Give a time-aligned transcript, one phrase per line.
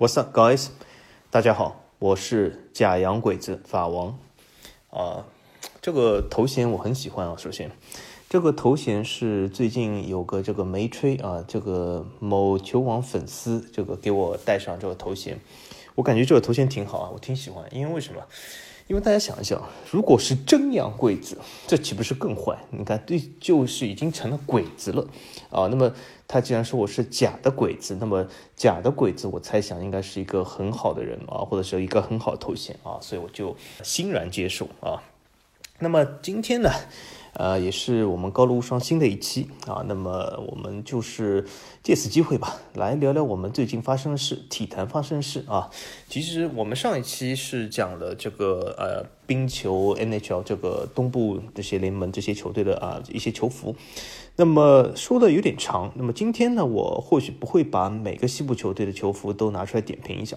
[0.00, 0.68] What's up, guys？
[1.30, 4.18] 大家好，我是假洋鬼子法王。
[4.88, 5.26] 啊，
[5.82, 7.36] 这个头衔我很喜欢啊。
[7.36, 7.70] 首先，
[8.26, 15.38] 这个头衔是最近有个这个梅吹啊，这个某球网粉丝这个给我戴上这个头衔，
[15.96, 17.68] 我感觉这个头衔挺好啊，我挺喜欢。
[17.70, 18.22] 因为为什么？
[18.90, 21.38] 因为大家想一想，如果是真洋鬼子，
[21.68, 22.58] 这岂不是更坏？
[22.70, 25.06] 你看，对，就是已经成了鬼子了
[25.48, 25.68] 啊。
[25.68, 25.94] 那么
[26.26, 35.00] 他既然说我是假的鬼子，那么假的鬼子，我猜想应该是一个很好的人啊，或者是一个很好的头衔啊，所以我就欣然接受啊。
[35.78, 36.68] 那么今天呢？
[37.34, 41.46] 呃，也是我们高露无双新的一期啊，那么我们就是
[41.82, 45.70] 借此机会吧，来聊聊我们最近发生的事，体坛发生的事啊。
[46.08, 53.76] 其实我们上一期是讲了这个呃冰球 NHL 这个东部这些联盟这些球队的啊一些球服，
[54.36, 60.36] 那么说的有点长，那么今天呢，我或许不会把每个西部球队的球服都拿出来点评一下。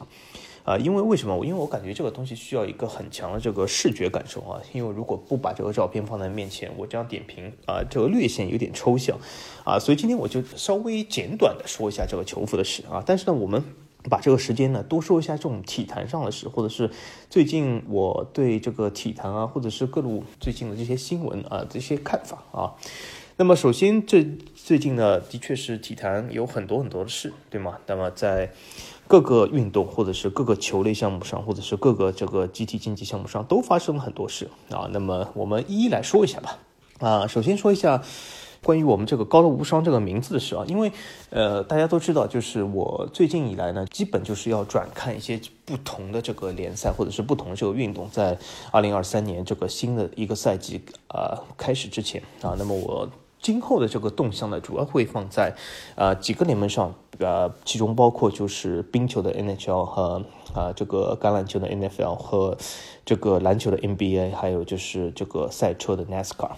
[0.63, 1.45] 啊，因为为什么？
[1.45, 4.61] 因为我感觉这个东西需要一个很强的这个视觉感受啊。
[4.72, 9.17] 因为如果不把这个照片放在面前，我这样点评啊，这个略显有点抽象
[9.64, 9.78] 啊。
[9.78, 13.03] 所以今天我就稍微简短的说一下这个球服的事啊。
[13.05, 13.64] 但是呢，我们
[14.09, 16.89] 把这个时间呢多说一下这种体坛上的事，或者是
[17.30, 22.75] 最近我对这个体坛啊，或者是各路最近的这些新闻啊这些看法啊。
[23.36, 27.80] 那么首先，这最近呢，的确是体坛有很多很多的事，对吗？
[27.88, 28.52] 那么在
[29.14, 34.89] 各个运动或者是各个球类项目上，或者是各个这个集体竞技项目上，都发生了很多事啊。
[34.89, 36.58] 那么我们一一来说一下吧。
[36.97, 38.02] 啊，首先说一下
[38.64, 40.92] 关于我们这个高乐无双这个名字的事啊，因为
[41.30, 48.36] 呃大家都知道，就是我最近以来呢，基本就是要转看一些不同的这个联赛或者是不同的这个运动，在
[48.72, 53.08] 二零二三年这个新的一个赛季啊开始之前啊，那么我。
[53.44, 55.53] 今后的这个动向呢，主要会放在，
[55.95, 60.23] 呃几个联盟上，呃其中包括就是冰球的 NHL 和
[60.55, 62.58] 啊这个橄榄球的 NFL 和
[63.05, 66.52] 这个篮球的 NBA，还有就是这个赛车的 NASCAR。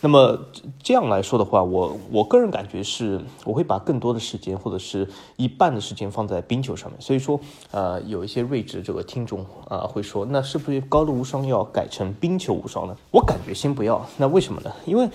[0.00, 0.36] 那么
[0.82, 7.00] 这样来说的话，我我个人感觉是，我会把更多的时间或者是一半的时间放在冰球上面。
[7.00, 7.38] 所以说，
[7.72, 12.96] 呃有一些睿智这个听众啊会说，那是不是高露无双要改成冰球无双呢？
[13.10, 14.04] 我感觉先不要。
[14.16, 14.72] 那为什么呢？
[14.86, 15.08] 因为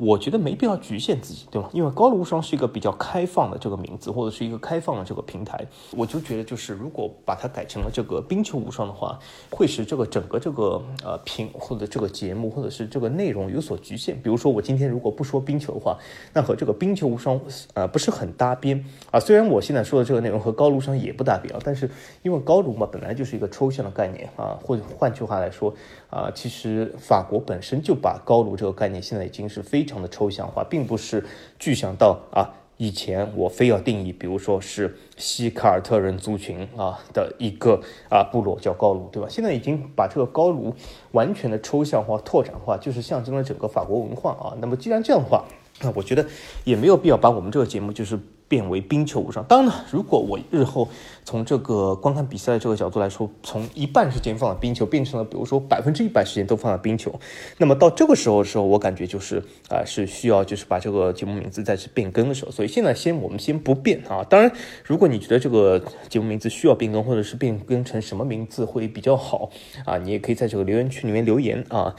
[0.00, 1.68] 我觉得没必要局限自己，对吗？
[1.72, 5.66] 因为高卢无双是一个比较开放的这个名字，或者是一个开放的这个平台。
[5.90, 9.18] 我就觉得，就是如果把它改成了这个冰球无双的话，
[9.50, 14.14] 会使这个整个这个呃评或者这个节目或者是这个内容有所局限。
[14.22, 15.98] 比如说，我今天如果不说冰球的话，
[16.32, 17.40] 那和这个冰球无双
[17.74, 19.18] 呃不是很搭边啊。
[19.18, 21.90] 虽然我现在说的这个内容和高卢无双也不搭边啊，但是
[22.22, 25.74] 因为高卢嘛本来就是一个抽象的概念啊，或者换句话来说
[26.08, 29.87] 啊，其实法国本身就把高卢这个概念现在已经是非。
[29.88, 31.24] 非常的抽象化，并不是
[31.58, 39.26] 具象到啊，以前我非要定义，比如说是西卡尔特人族群啊的一个啊部落叫高卢，对吧？
[39.30, 40.74] 现在已经把这个高卢
[41.12, 44.52] 完全的抽象化、拓展化，就是象征了整个法国文化啊。
[44.60, 45.46] 那么既然这样的话，
[45.80, 46.26] 那我觉得
[46.64, 48.20] 也没有必要把我们这个节目就是。
[48.48, 49.44] 变为冰球无双。
[49.44, 50.88] 当然了，如果我日后
[51.24, 57.14] 从这个观看比赛的这个角度来说，从一半时间放在冰球，变成了比如说百分之一百时间都放在冰球，
[57.58, 62.50] 那么到这个时候的时候，我感觉就是啊，是需要就是把这个节目名字再次变更的时候。
[62.50, 64.24] 所以现在先我们先不变啊。
[64.24, 64.50] 当然，
[64.82, 69.50] 如果你觉得这个节目名字需要变更，或者是变更成什么名字会比较好
[69.84, 71.94] 啊，你也可以在这个留言区里面留言啊。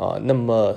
[0.00, 0.74] 啊，那么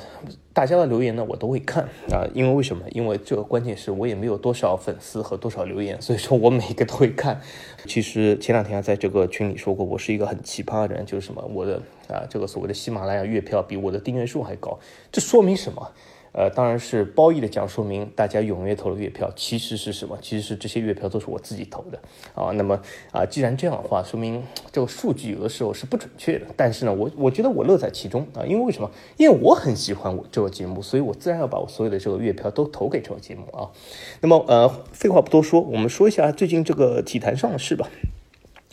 [0.51, 2.83] 大家的留言呢，我都会看啊，因为为什么？
[2.89, 7.39] 因为这个关键是我也没有多少粉丝和多少留言，所以说我每一个都会看。
[7.85, 14.77] 其实前两天在这个群里说过，我是一个很奇葩的人，就是什么，我的啊，这个所谓的喜马拉雅月票比我的订阅数还高，
[15.09, 15.89] 这说明什么？
[16.33, 20.17] 呃，当然是褒义的讲，说明大家踊跃投了月票，其实是什么？
[20.19, 21.99] 其实是这些月票都是我自己投的
[22.33, 22.51] 啊。
[22.53, 26.47] 那么啊，既然这样的话，说明这个数据有的时候是不准确的。
[26.57, 28.89] 但是呢，我我觉得我乐在其中啊，因为为什么？
[29.17, 33.69] 因为我很喜欢我这个节目，所以我自然要把我所有的这个月票都投给这个节目啊。
[34.21, 37.87] 那么呃，废话不多说，我们说一下最近这个体坛上的事吧。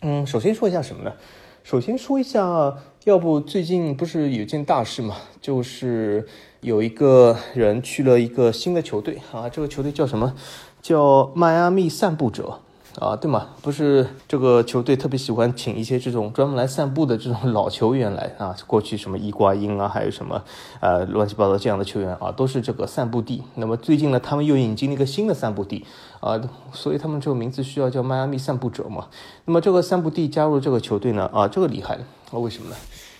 [0.00, 1.12] 嗯，首先说一下什么呢？
[1.62, 6.26] 首先说一下，要不最近不是有件大事嘛，就是。
[6.60, 10.34] 有一个人去了一个新的球队啊，这个球队叫什么？
[10.82, 12.60] 叫迈阿密散步者
[12.98, 13.48] 啊，对吗？
[13.62, 18.54] 不是这个球队特别喜欢请一些这种专门来散步的这种老球员来啊。
[18.66, 20.42] 过去什么伊瓜因啊，还有什么
[20.80, 23.42] 呃乱七八糟这样的球员啊，都是这个散步地。
[23.54, 25.86] 那么最近呢，他们又引进了一个新的散步地
[26.20, 26.40] 啊，
[26.72, 29.06] 所以他们这个名字需要叫迈阿密散步者嘛。
[29.44, 32.76] 那么这个散步地加入这个球队呢，啊，这个厉害了，那为什么呢？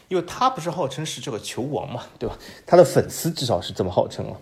[0.08, 2.37] 因为他不是号称是这个球王嘛，对吧？
[2.66, 4.37] 他的粉丝至少是这么号称了。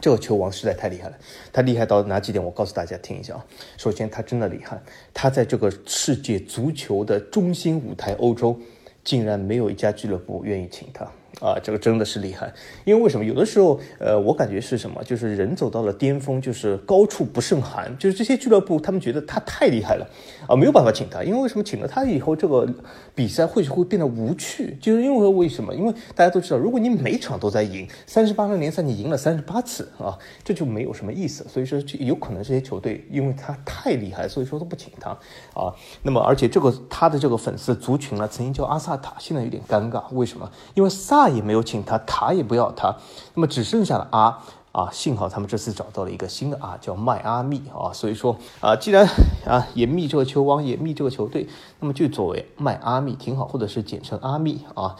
[0.00, 1.18] 这个球王实在太厉害了，
[1.52, 2.42] 他厉害到哪几点？
[2.42, 3.44] 我告诉大家听一下啊。
[3.76, 4.80] 首先，他真的厉害，
[5.12, 8.58] 他在这个世界足球的中心舞台——欧洲，
[9.04, 11.10] 竟然没有一家俱乐部愿意请他。
[11.40, 12.52] 啊，这个真的是厉害，
[12.84, 13.24] 因为为什么？
[13.24, 15.02] 有的时候，呃，我感觉是什么？
[15.04, 17.96] 就是人走到了巅峰，就是高处不胜寒。
[17.98, 20.06] 就是这些俱乐部，他们觉得他太厉害了，
[20.46, 21.22] 啊，没有办法请他。
[21.22, 22.68] 因为为什么请了他以后，这个
[23.14, 24.76] 比赛会会变得无趣？
[24.82, 25.74] 就是因为为什么？
[25.74, 31.46] 因为大家都知道，如果你每场都在赢，三十八轮联赛你赢了三十八次啊，这就没有什么意思。
[31.48, 35.10] 所以说，有可能这些球队因为他太厉害，所以说都不请他
[35.54, 35.72] 啊。
[36.02, 40.04] 那么，而且这个他的这个粉丝族群呢，曾经叫阿萨塔，现在有点尴尬。
[40.12, 40.50] 为什么？
[40.74, 41.29] 因为萨。
[41.34, 42.96] 也没有请他，塔也不要他，
[43.34, 44.38] 那么只剩下了阿
[44.72, 49.04] 啊，幸好他们这次找到了一个新的阿，叫迈阿密啊，所以说啊，既然
[49.44, 51.48] 啊也密这个球王，也密这个球队，
[51.80, 54.94] 那么就作为迈阿密挺好，或者是简称阿密啊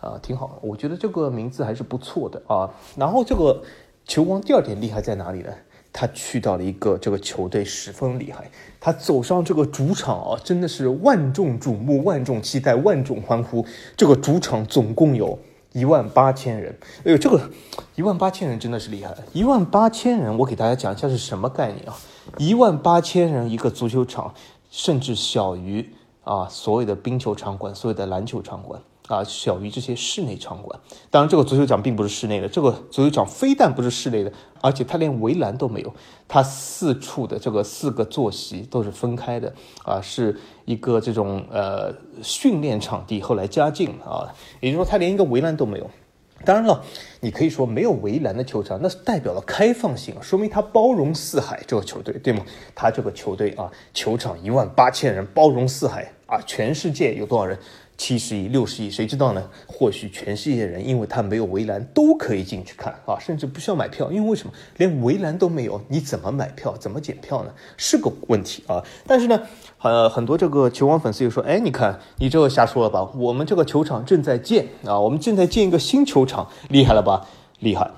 [0.00, 2.70] 啊挺好，我觉得这个名字还是不错的啊。
[2.96, 3.62] 然后这个
[4.06, 5.52] 球王第二点厉害在哪里呢？
[5.94, 13.62] 他去到了一个这个球队十分厉害，他走上这个主场啊，真的是万众瞩目、万众期待、万众欢呼。
[13.94, 15.38] 这个主场总共有。
[15.72, 17.50] 一万八千人，哎呦，这个
[17.94, 19.14] 一万八千人真的是厉害！
[19.32, 21.96] 一万八千人，我给大家讲一下是什么概念啊？
[22.38, 24.34] 一万八千人一个足球场，
[24.70, 25.88] 甚至小于
[26.24, 28.80] 啊所有的冰球场馆、所有的篮球场馆。
[29.12, 30.80] 啊，小于这些室内场馆。
[31.10, 34.32] 当然，这个足球场并不是室内的，这个足球场非但不是室内的，
[34.62, 35.94] 而且它连围栏都没有。
[36.26, 39.52] 它四处的这个四个坐席都是分开的，
[39.84, 43.20] 啊，是一个这种呃训练场地。
[43.20, 45.90] 后来加进啊，也就是说，它连一个围栏都没有。
[46.44, 46.82] 当然了，
[47.20, 51.62] 你可以说没有围栏的球场，那是代表了开放性，说明它包容四海。
[51.68, 52.44] 这个球队对吗？
[52.74, 57.56] 他这个球队啊，球场一万八千人，包容四海啊，全世界有多少人？
[57.96, 59.48] 七十亿、六十亿，谁知道呢？
[59.66, 64.10] 或许全世界人，因为他没有围栏，都可以进去看啊，甚至不需要买票。
[64.10, 64.52] 因为为什么？
[64.78, 66.76] 连围栏都没有，你怎么买票？
[66.76, 67.52] 怎么检票呢？
[67.76, 68.82] 是个问题啊。
[69.06, 69.40] 但是呢，
[69.82, 73.08] 呃，很多这个球王粉丝又说：“哎，你看你这个瞎说了吧？
[73.14, 77.28] 我们这个球场正在建啊，我们正在建一个新球场，厉害了吧？
[77.60, 77.88] 厉害，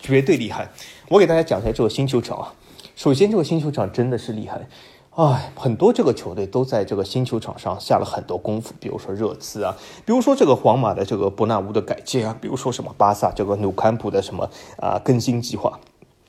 [0.00, 0.68] 绝对厉害！
[1.08, 2.52] 我给大家讲一下这个新球场啊。
[2.96, 4.66] 首先，这个新球场真的是厉害。”
[5.16, 9.74] 唉，很多这个球队都在这个新球场上下了很多功夫，比如说热刺啊，
[10.04, 15.80] 比如说这个皇马的这个伯纳乌的改建啊，比如说什么巴萨这个努坎普的什么啊更新计划，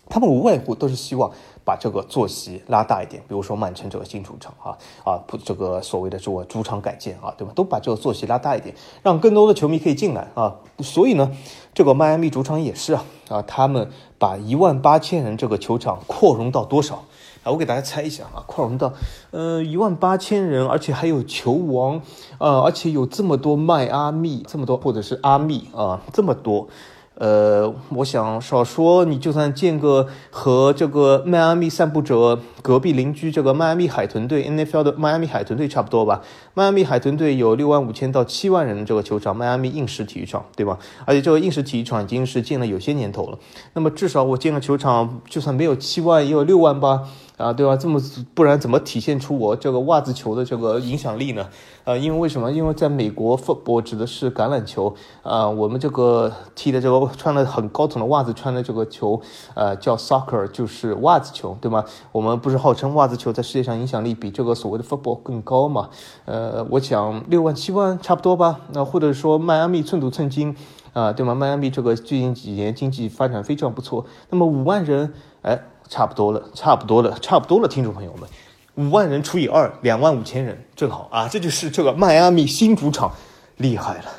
[0.07, 1.29] 他们无外乎都是希望
[1.67, 4.71] 把这个坐席拉大一点，比如说曼城这个新主场啊
[5.03, 7.51] 啊，这个所谓的这个主场改建啊，对吧？
[7.53, 8.73] 都把这个坐席拉大一点，
[9.03, 10.55] 让更多的球迷可以进来啊。
[10.79, 11.29] 所以呢，
[11.73, 17.03] 这个迈阿密主场也是啊啊，他们把一万八千人这个球场扩容到多少
[17.43, 17.51] 啊？
[17.51, 18.93] 我给大家猜一下啊，扩容到，
[19.31, 22.01] 呃，一万八千人，而且还有球王，
[22.37, 26.69] 呃，而且有这么多迈阿密，这么多，或者是阿密啊，这么多。
[27.19, 36.21] 呃，我想少说，你就算建个和这个迈阿密散步者隔壁邻居这个迈阿密海豚队 NFL 的迈阿密海豚队差不多吧。
[36.53, 40.77] 迈阿密海豚队有六万五千到七万人的这个球场，迈阿密硬石体育场，对吧？
[41.05, 43.39] 而且这个硬石体育场已经是建了有些年头了。
[43.73, 47.01] 那么至少我建个球场，就算没有七万，也有六万吧。
[47.37, 47.77] 啊，对吧？
[47.77, 48.01] 这么
[48.33, 51.47] 不然怎么体现出我这个袜子球的这个影响力呢？
[51.83, 52.51] 呃，因为为什么？
[52.51, 59.21] 因为在美国，football 指的是橄榄球啊，我们这个踢的这个穿了很高筒的袜子穿的这个球，
[59.53, 61.85] 呃，叫 soccer，就是袜子球，对吗？
[62.11, 65.89] 我们不是号称袜子球在世界上影响力比这个所谓的 football 更高嘛？
[66.25, 68.59] 呃，我想六万七万差不多吧。
[68.73, 70.55] 那或者说迈阿密寸土寸金
[70.99, 71.35] 啊，对吗？
[71.35, 74.05] 迈阿密这个最近几年经济发展非常不错。
[74.29, 75.59] 那么五万人，哎。
[75.89, 78.29] 差不多了，差不多了，差不多了，听众朋友们，
[78.75, 83.09] 五万人除以二，两万五千人，正好啊，这就是这个迈阿密新主场，
[83.55, 84.11] 厉害了，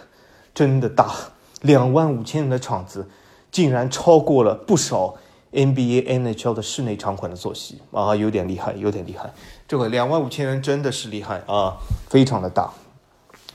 [0.55, 1.13] 真的大，
[1.61, 3.07] 两万五千人的场子，
[3.51, 5.17] 竟然超过了不少
[5.53, 9.31] NBA、NHL 的室内场馆的坐席啊，有点厉害，有点厉害，
[9.67, 11.77] 这个两万五千人真的是厉害啊，
[12.09, 12.73] 非常的大，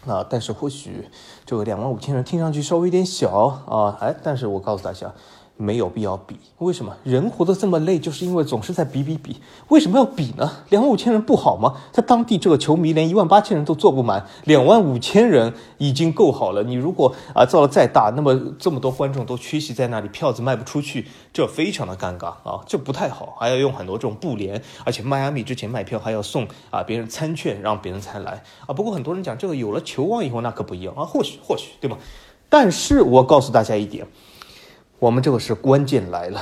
[0.06, 1.10] 啊，但是或许
[1.46, 5.12] 这个两万五千人听上去稍微有点小啊，哎，但是我告诉大家。
[5.56, 8.00] 没有必要比，为什么人活得这么累？
[8.00, 9.38] 就是因为总是在比比比。
[9.70, 10.52] 为什么要比呢？
[10.70, 11.76] 两万五千人不好吗？
[11.92, 16.64] 在当地这个球迷连一万八千人都坐不满，两万五千人已经够好了。
[16.64, 23.36] 你如果啊造的再大，那么这么多观众都缺席在那里，票子卖不出去，这非常的尴尬啊，这不太好。
[23.40, 28.74] 还要用很多这种布帘，而且迈阿密之前卖票还要送啊别人餐券，让别人才来啊。
[28.74, 31.98] 不过很多人讲这个有了球王以后那可不一样啊，或许或许对吗？
[32.50, 34.08] 但是我告诉大家一点。
[35.04, 36.42] 我们这个是关键来了，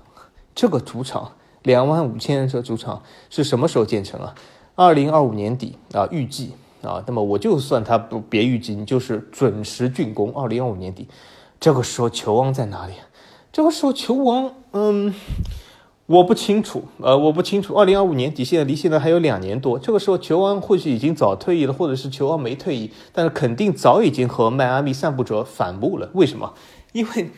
[0.54, 1.32] 这个主场
[1.62, 4.34] 两万五千人这主场是什么时候建成啊？
[4.74, 10.30] 二零二五年底啊，预计啊，那么我就算他不别预计，你就是准时竣工。
[10.34, 11.08] 二零二五年底，
[11.58, 12.92] 这个时候球王在哪里？
[13.50, 15.14] 这个时候球王，嗯，
[16.04, 17.72] 我不清楚，呃，我不清楚。
[17.72, 26.10] 二零二五年底现在离现在还有两年多，这个时候球王或许已经早退役了，或者是球王没退役，但是肯定早已经和迈阿密散步者反目了。
[26.12, 26.52] 为什么？
[26.92, 27.30] 因为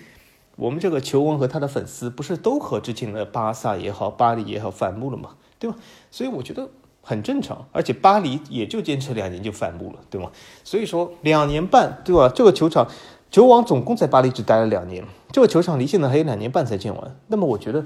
[0.57, 5.31] 我们这个球王和他的粉丝不是都和之前的巴萨也好、巴黎也好反目了吗？
[5.59, 5.77] 对吧？
[6.11, 6.69] 所以我觉得
[7.03, 10.31] 很正常，而且巴黎也就坚持两年就反目了，对吗？
[10.65, 12.29] 所以说两年半，对吧？
[12.35, 12.89] 这个球场。
[13.29, 17.17] 球王总共在巴黎只待了两年，这个球场离现在还有两年半才建完。
[17.27, 17.85] 那么我觉得，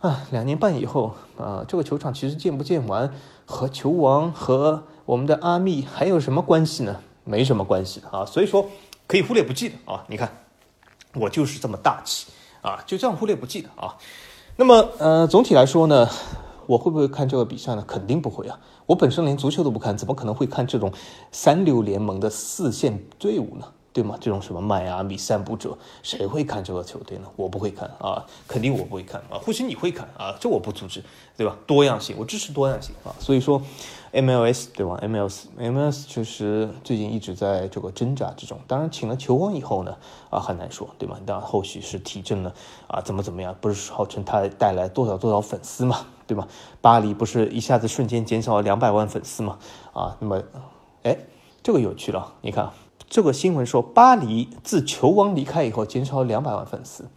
[0.00, 3.10] 啊，两年半以后啊，这个球场其实建不建完
[3.46, 7.00] 和球王和我们的阿密还有什么关系呢？
[7.24, 8.26] 没什么关系啊。
[8.26, 8.66] 所以说
[9.06, 10.04] 可以忽略不计的啊。
[10.08, 10.30] 你看，
[11.18, 12.26] 我就是这么大气
[12.62, 13.96] 啊，就这样忽略不计的啊。
[14.56, 16.08] 那么呃，总体来说呢，
[16.66, 17.84] 我会不会看这个比赛呢？
[17.86, 18.58] 肯定不会啊。
[18.86, 20.92] 我本身连足球都不看，怎么可能会看这种
[21.32, 23.66] 三流联盟的四线队伍呢？
[23.92, 24.16] 对吗？
[24.20, 27.26] 这种什么迈阿密散步者，谁会看这个球队呢？
[27.34, 29.40] 我不会看啊，肯定我不会看啊。
[29.42, 31.02] 或许你会看啊，这我不阻止，
[31.34, 31.56] 对吧？
[31.66, 33.14] 多样性，我支持多样性啊。
[33.18, 33.62] 所以说
[34.16, 38.58] ，MLS 对吧？MLS，MLS 确实最近一直在这个挣扎之中。
[38.66, 39.96] 当然，请了球王以后呢，
[40.30, 41.16] 啊，很难说，对吗？
[41.26, 42.52] 当然后续是提振了
[42.88, 43.54] 啊，怎么怎么样？
[43.60, 46.48] 不是号称他带来多少多少粉丝嘛，对吧？
[46.80, 49.58] 巴黎不是一下子瞬间减少了两百万粉丝嘛？
[49.92, 50.42] 啊，那么，
[51.02, 51.16] 哎，
[51.62, 52.70] 这个有趣了，你看。
[53.08, 57.08] 这个新闻说，巴黎自球王离开以后减少了两百万粉丝，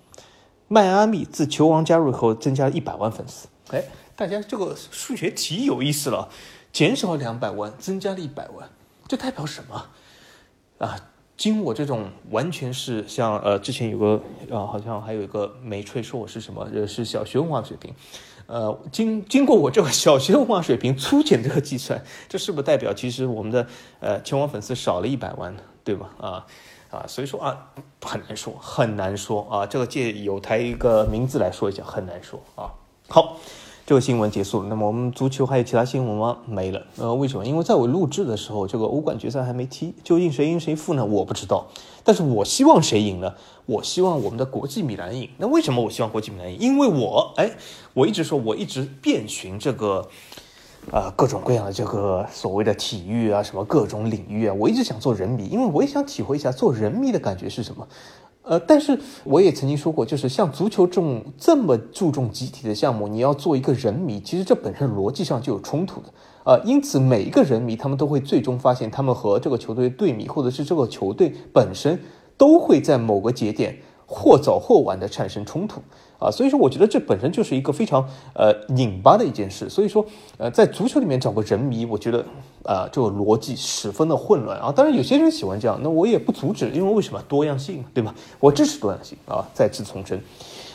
[0.68, 3.48] 迈阿密自球王加入以后增加了一百万粉丝。
[3.72, 3.84] 哎，
[4.16, 6.30] 大家这个数学题有意思了，
[6.72, 8.70] 减少两百万，增加了一百万，
[9.08, 9.86] 这代表什么？
[10.78, 10.96] 啊，
[11.36, 17.94] 经我这种完全是像呃，之前有个啊，好像还有一个美吹说我是什么，是小学文化水平。
[18.48, 23.68] 呃，经经过我这个小学文化水平粗浅这个计算，这是不是代表其实我们的
[24.00, 25.62] 呃球王粉丝少了一百万呢？
[25.84, 26.10] 对吧？
[26.20, 26.46] 啊
[26.90, 27.72] 啊，所以说啊，
[28.02, 29.66] 很难说，很难说啊。
[29.66, 32.74] 这个借有台一个名字来说一下，很难说啊。
[33.08, 33.38] 好。
[33.90, 36.38] 这个新闻结束了，那么我们足球还有其他新闻吗？
[36.46, 36.80] 没了。
[36.98, 37.44] 呃，为什么？
[37.44, 41.04] 因为在我录制的时候，这个欧冠决赛还没踢，究竟谁赢谁负呢？
[41.04, 41.66] 我不知道。
[42.04, 43.34] 但是我希望谁赢呢？
[43.66, 45.28] 我希望我们的国际米兰赢。
[45.40, 46.60] 那为什么我希望国际米兰赢？
[46.60, 47.50] 因为我，哎，
[47.96, 50.08] 我一直说，我一直遍寻这个，
[50.92, 57.88] 呃，各种各样的这个所谓的体育啊，什么各种领域啊，我一直想做人迷，因为我也想体会一下做人迷的感觉是什么。
[58.44, 66.08] 呃，但是我也曾经说过，就是像足球这种这么注重集体的项目，你要做一个人迷，其实这本身逻辑上就有冲突的。
[66.46, 72.00] 呃，因此每一个人迷，他们都会最终发现，他们和这个球队队迷，或者是这个球队本身，
[72.38, 73.78] 都会在某个节点
[74.08, 75.82] 或早或晚的产生冲突。
[76.20, 79.70] 啊，所以说我觉得这本身就是一个非常呃拧巴的一件事。
[79.70, 80.06] 所以说，
[80.38, 82.24] 呃，在足球里面找个人迷，我觉得
[82.64, 84.72] 啊，这个逻辑十分的混乱啊。
[84.72, 88.14] 当然，有些人喜欢这样，那我也不阻止，因为为什么多样性嘛，对吧？
[88.40, 90.22] 我支持多样性啊，再次重申。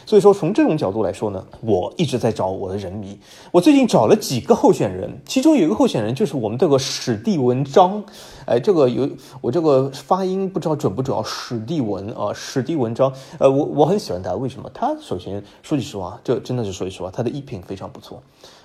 [0.06, 3.18] 所以说，从这种角度来说呢，我一直在找我的人迷。
[3.50, 8.02] 我最近找了几个候选人，其中有一个候选人就是我们这个史蒂文章。
[8.46, 9.08] 哎，这个有
[9.40, 11.14] 我这个发音不知道准不准？
[11.24, 13.12] 史蒂文啊，史蒂文章。
[13.38, 14.70] 呃，我我很喜欢他，为什么？
[14.74, 18.22] 他首先说句实话，这真的是说句实话，他的衣品非常不错。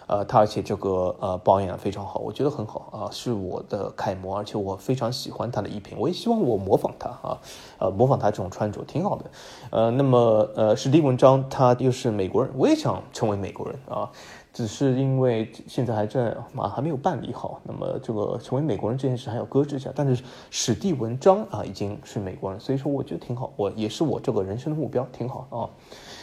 [0.09, 7.37] 呃，他而且这个呃保养非常好，我觉得很好啊，是我的楷模，而且我非常喜欢他的衣品，我也希望我模仿他啊，
[7.77, 9.25] 呃，模仿他这种穿着挺好的。
[9.69, 14.09] 呃，那么呃，史蒂文章他又是美国人，我也想成为美国人啊，
[14.51, 19.91] 只是因为现在还在啊还没有办理好，那么这个成为美国人这件事还要搁置一下。
[19.93, 25.69] 但是史蒂文章啊已经是美国人，所以说我觉得挺好，我也是我这个人生的目标，挺好啊。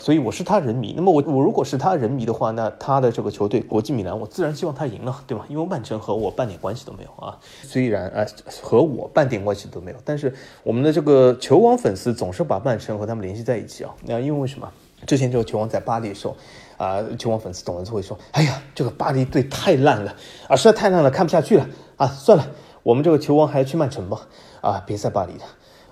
[0.06, 5.44] 所以我是他人迷，那么我我如果是他人迷的话，那他的这个球队国际米兰，我自然希望他赢了，对吧？
[5.48, 8.24] 因为曼城和我半点关系都没有啊，虽然啊
[8.62, 10.32] 和我半点关系都没有，但是
[10.62, 13.92] 我们的这个球王粉丝总是把曼城和他们联系在一起啊。
[14.04, 14.70] 那因为为什么？
[15.08, 16.36] 之前这个球王在巴黎的时候，
[16.76, 20.14] 啊，球王粉丝总是会说，哎呀，这个巴黎队太烂了
[20.48, 22.46] 啊，实在太烂了，看不下去了啊，算了，
[22.84, 24.20] 我们这个球王还是去曼城吧，
[24.60, 25.44] 啊，别在巴黎了，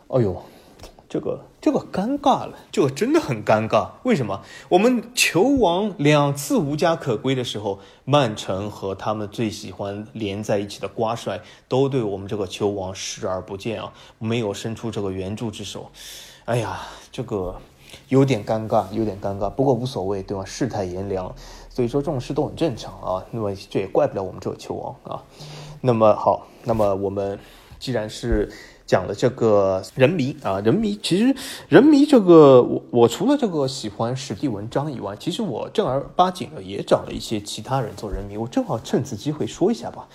[0.07, 0.41] 哎呦。
[1.15, 3.89] 这个这个尴尬了，这个真的很尴尬。
[4.03, 4.43] 为什么？
[4.69, 15.89] 我们球王两次无家可归的时候，曼城和他们最喜欢连在一起的瓜帅都对我们这个球王视而不见啊，没有伸出这个援助之手。
[16.47, 16.81] 哎呀，
[17.13, 17.61] 这个
[18.09, 19.49] 有点尴尬，有点尴尬。
[19.49, 20.45] 不过无所谓，对吧？
[20.45, 21.33] 世态炎凉，
[21.71, 23.25] 所以说这种事都很正常啊。
[23.31, 25.23] 那么这也怪不了我们这个球王啊。
[25.81, 27.39] 那么好，那么我们
[27.79, 28.51] 既然是。
[28.87, 31.35] 讲了这个人迷啊，人迷其实
[31.69, 40.09] 人迷这个我我除了这个喜欢史蒂文章以外，其实我正儿八经的也找了一些其他人做人迷，我正好趁此机会说一下吧。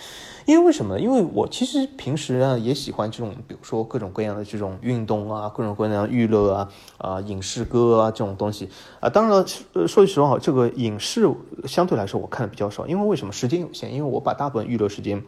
[0.46, 1.00] 因为为什么呢？
[1.00, 8.68] 因为我其实平时啊也喜欢这种，比如说各种各样的这种运动啊，各种各样的娱乐啊，啊影视歌啊这种东西
[9.00, 9.10] 啊。
[9.10, 9.46] 当然了，
[9.88, 11.30] 说句实话，这个影视
[11.66, 13.30] 相对来说我看的比较少，因为为什么？
[13.32, 15.24] 时间有限，因为我把大部分娱乐时间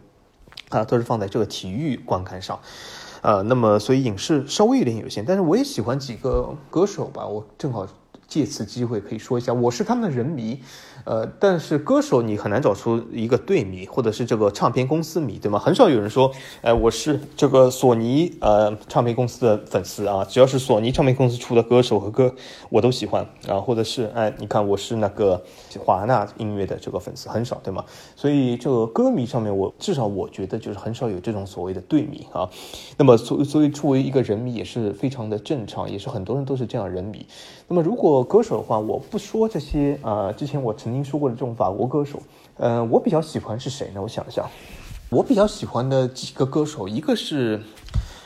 [0.69, 2.60] 啊都是放在这个体育观看上，
[3.22, 5.24] 呃，那么所以影视稍微有点有限。
[5.25, 7.88] 但是我也喜欢几个歌手吧，我正好
[8.28, 10.60] 借此机会可以说一下，我是他们的人迷。
[11.03, 15.58] 呃，但是歌手你很难找出一个队迷，或者是这个唱片公司迷，对吗？
[15.58, 16.31] 很少有人说，
[16.62, 22.34] 哎，我是这个索尼呃唱片公司的粉丝啊，只要是索尼唱片公司出的歌手和歌，
[22.70, 25.41] 我都喜欢啊，或者是哎，你看我是那个
[25.79, 27.84] 华纳音乐的这个粉丝，很少，对吗？
[28.15, 32.48] 所以这个歌迷上面，我至少我觉得就是很少有这种所谓的队迷啊。
[32.98, 37.25] 那么所所以作为一个人迷也是非常的正常，也是很多人都是这样人迷。
[37.67, 40.90] 那么如果歌手的话，我不说这些啊，之前我曾。
[40.91, 42.21] 您说过的这种法国歌手，
[42.57, 44.01] 呃，我比较喜欢是谁呢？
[44.01, 44.45] 我想一下，
[45.10, 47.62] 我比较喜欢的几个歌手，一个是。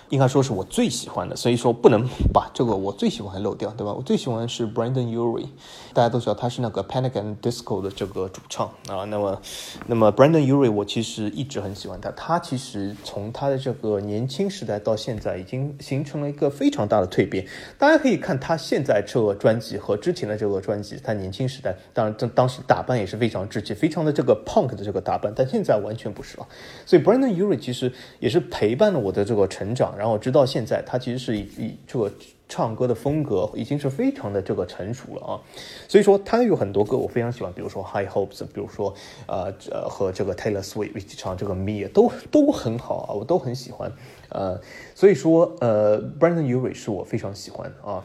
[0.10, 3.92] 应该说是我最喜欢的，所以说不能把这个我最喜欢漏掉，对吧？
[3.92, 5.48] 我最喜欢是 Brandon Urie，
[5.94, 9.04] 大家都知道他是那个 Panic and Disco 的这个主唱啊。
[9.06, 9.42] 那么，
[9.88, 17.48] 那么 Brandon Urie 我其实一直很喜欢他，他其实从他的这个年轻时代到现在，已经形成了一个非常大的蜕变。
[17.80, 26.48] 大家可以看他现在这个专辑和之前的这个专辑，他年轻时代当然当当时打扮也是非常稚气，非常的这个 punk 的这个打扮，但现在完全不是了。
[26.86, 29.95] 所以 Brandon Urie 其实也是陪伴了我的这个成长。
[29.98, 32.12] 然后直到现在，他其实是以以这个
[32.48, 35.42] 唱歌的风格已经是非常的这个成熟了啊，
[35.88, 38.94] 所以说他有很多歌我非常喜欢，比如说 High Hopes，比如说
[39.28, 39.52] 呃
[39.90, 43.92] 和这个 Taylor Swift 一起唱这个 Me 都都很好啊，我都很喜欢，
[44.30, 44.60] 呃，
[44.94, 48.04] 所以说呃 Brandon Yuri 是我非常喜欢啊，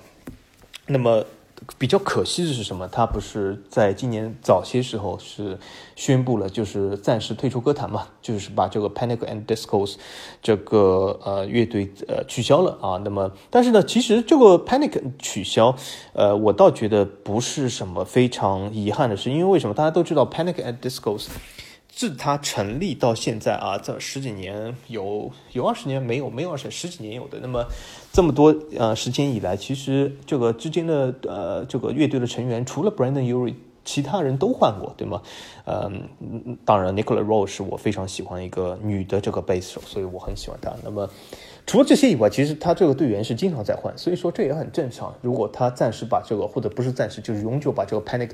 [0.87, 1.25] 那么。
[1.79, 2.89] 比较可惜的是什么？
[2.89, 5.59] 他不是在今年早些时候是
[5.95, 9.97] 宣布了，就是暂时退出歌坛嘛，就是把这个 Panic and Discos
[10.43, 12.97] 这个呃乐队呃取消了啊。
[13.05, 15.77] 那么，但是呢，其实这个 Panic 取消，
[16.13, 19.75] 呃，我倒觉得不是什么非常遗憾的事，因为为什么？
[19.75, 21.27] 大家都知道 Panic and Discos。
[22.01, 27.63] 自它成立到现在啊，这十几年有有二十年没有没有二十十几年有的，那么
[28.11, 35.21] 这么多呃时间以来，其实这个之间的呃这个乐队的成员除了 Brandon Urie，其他人都换过，对吗？
[35.67, 36.09] 嗯，
[36.65, 40.73] 当然 Nicola Rose 是我非常喜欢一个女的这个贝斯手，所以我很喜欢她。
[40.83, 41.07] 那么。
[41.67, 45.15] 除了这些以外，其实他这个队员是经常在换，所以说这也很正常。
[45.23, 48.31] 如果他暂时把这个，或者不是暂时，就是永久把这个 Panic，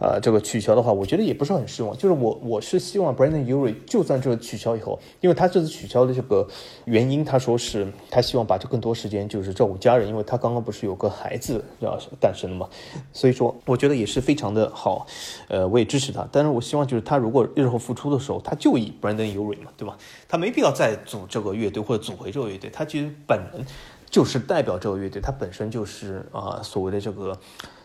[0.00, 1.96] 呃，这个取消的话，我觉得也不是很失望。
[1.96, 6.46] 就是我我是希望 Brandon Urie 就算这个取消以后，因为他这次取消的这个
[6.84, 12.68] 原因，他说是他希望把这更多时间就是照顾家人，因为他刚刚不是有个孩子要诞生了嘛，
[13.12, 15.06] 所以说我觉得也是非常的好，
[15.48, 16.28] 呃，我也支持他。
[16.30, 19.98] 但是我希望就是他如果日后复出的时候，他就以 Brandon Urie 嘛，对吧？
[20.28, 22.65] 他没必要再组这个乐队或者组回这个乐队。
[22.72, 23.64] 他其实本人
[24.10, 27.38] 就是代表这个乐队，他本身就是啊所谓的这个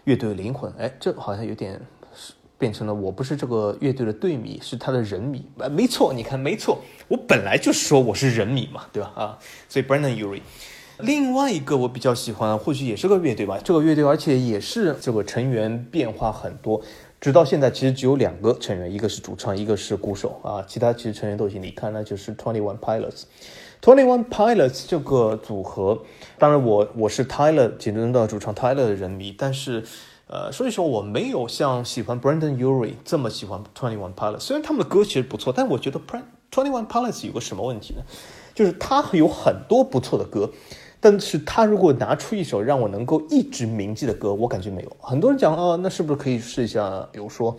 [0.04, 0.72] 乐队的灵魂。
[0.78, 1.80] 哎，这好像有点
[2.58, 5.46] 变成了我不是这个乐队的队迷，是他的人迷。
[5.72, 9.12] 没错，你看没错，我本来就是说我是人迷嘛，对吧？
[9.16, 10.42] 啊，所以 Brandon u r i
[11.00, 13.60] 另外一个我比较喜欢，或许也是个乐队吧。
[13.64, 16.80] 这个乐队而且也是这个成员变化很多，
[17.20, 23.24] 直到现在其实只有两个成员，一个是主唱，一个是鼓手啊，其他其实成员都已经离开，那就是 Twenty One Pilots。
[23.82, 26.04] Twenty One Pilots 这个组合，
[26.38, 29.84] 当然我我是 Tyler 杰伦的主唱 Tyler 的人迷，但是，
[30.28, 34.42] 呃，所以说我没有像喜欢 Brandon Urie 这么喜欢 Twenty One Pilots。
[34.42, 36.00] 虽然他们的歌其实不错，但我觉得
[36.52, 38.04] Twenty One Pilots 有个什么问题呢？
[38.54, 40.48] 就是他有很多不错的歌，
[41.00, 44.98] 但是他如果拿出一首让我能够一直铭记的歌，我感觉没有。
[45.00, 47.10] 很多人讲啊，那是不是可以试一下？
[47.12, 47.58] 比如说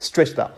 [0.00, 0.52] Stretched Out。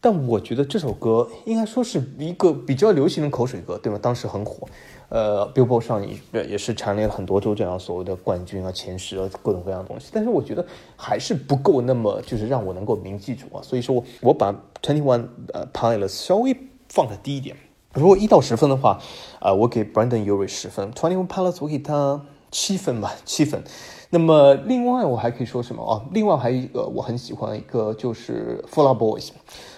[0.00, 3.98] 但我觉得这首歌应该说是一个比较流行的口水歌，对吗？
[4.00, 4.66] 当时很火，
[5.10, 10.08] 呃，Billboard 上也也是蝉联了很多周这样所谓的冠军啊、前十啊各种各样的东西。
[10.12, 10.64] 但是我觉得
[10.96, 13.60] 还是不够那么就是让我能够铭记住啊。
[13.62, 16.56] 所以说，我把 Twenty One 呃 Pilots 稍微
[16.88, 17.54] 放的低一点。
[17.92, 18.98] 如果一到十分的话，
[19.38, 23.62] 啊，我给 Brandon Urie 十分，Twenty One Pilots 我给他七分吧，七分。
[24.12, 26.02] 那么另外我还可以说什么啊？
[26.12, 29.30] 另外还有一个我很喜欢一个就是 Fall Out Boys。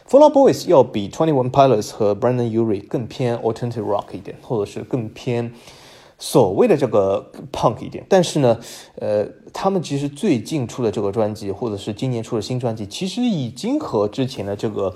[0.07, 4.13] f l l o Boys 要比 Twenty One Pilots 和 Brandon Urie 更偏 Alternative Rock
[4.13, 5.53] 一点，或者是更偏
[6.19, 8.05] 所谓的这个 Punk 一点。
[8.09, 8.59] 但是呢，
[8.97, 14.95] 呃，他们其实最近出的这个专辑，或者是今年出的新专辑，其实已经和之前的这个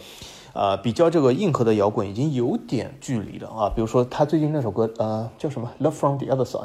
[0.54, 3.68] 呃，比较这个硬核的摇滚已经有点距离了啊。
[3.74, 6.64] 比如说他最近那首歌，呃，叫什么《Love from the Other Side》。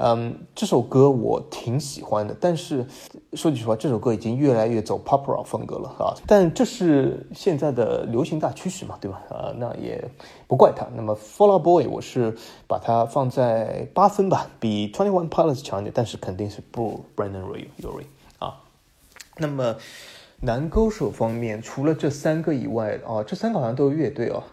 [0.00, 2.86] 嗯，这首歌我挺喜欢的，但是
[3.32, 6.14] 说句实话，这首歌已经越来越走 pop rock 风格了啊。
[6.24, 9.20] 但这是现在的流行大趋势嘛，对吧？
[9.28, 10.08] 啊，那也
[10.46, 10.86] 不怪他。
[10.94, 12.36] 那么 Fall Out Boy 我是
[12.68, 18.04] 把它放在八分吧，比 Twenty One Pilots 强一点，但是肯定是不如 Brandon Royori
[18.38, 18.60] 啊。
[19.36, 19.74] 那么
[20.40, 24.44] 男歌手方面，除了这三个以外啊，这三个好像都是乐队啊。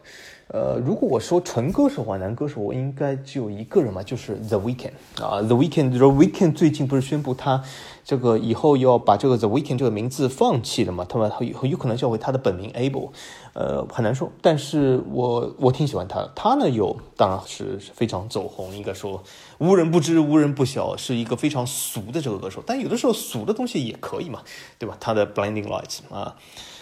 [0.47, 5.41] 呃，如果我说纯歌手话，男歌手，我应该只有一个人嘛，就是 The Weeknd 啊。
[5.41, 7.63] The Weeknd，The Weeknd 最近不是宣布他
[8.03, 11.03] 这个以后要把这个 The Weeknd 这个名字放弃了嘛？
[11.09, 13.09] 他们有有可能叫回他的本名 Abel，
[13.53, 14.31] 呃，很难说。
[14.39, 19.23] 但是我我挺喜欢他，他呢有当然是非常走红，应该说
[19.57, 22.61] 无人不知、无人不晓，是一个非常俗的这个歌手。
[22.63, 24.43] 但有的时候俗的东西也可以嘛，
[24.77, 24.95] 对吧？
[24.99, 26.35] 他的 Blinding Lights 啊，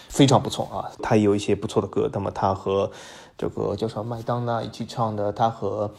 [0.08, 2.10] 非常不错啊，他有一些不错的歌。
[2.12, 2.90] 那么他和
[3.36, 5.90] 这个叫什么麦当娜一起唱的，他和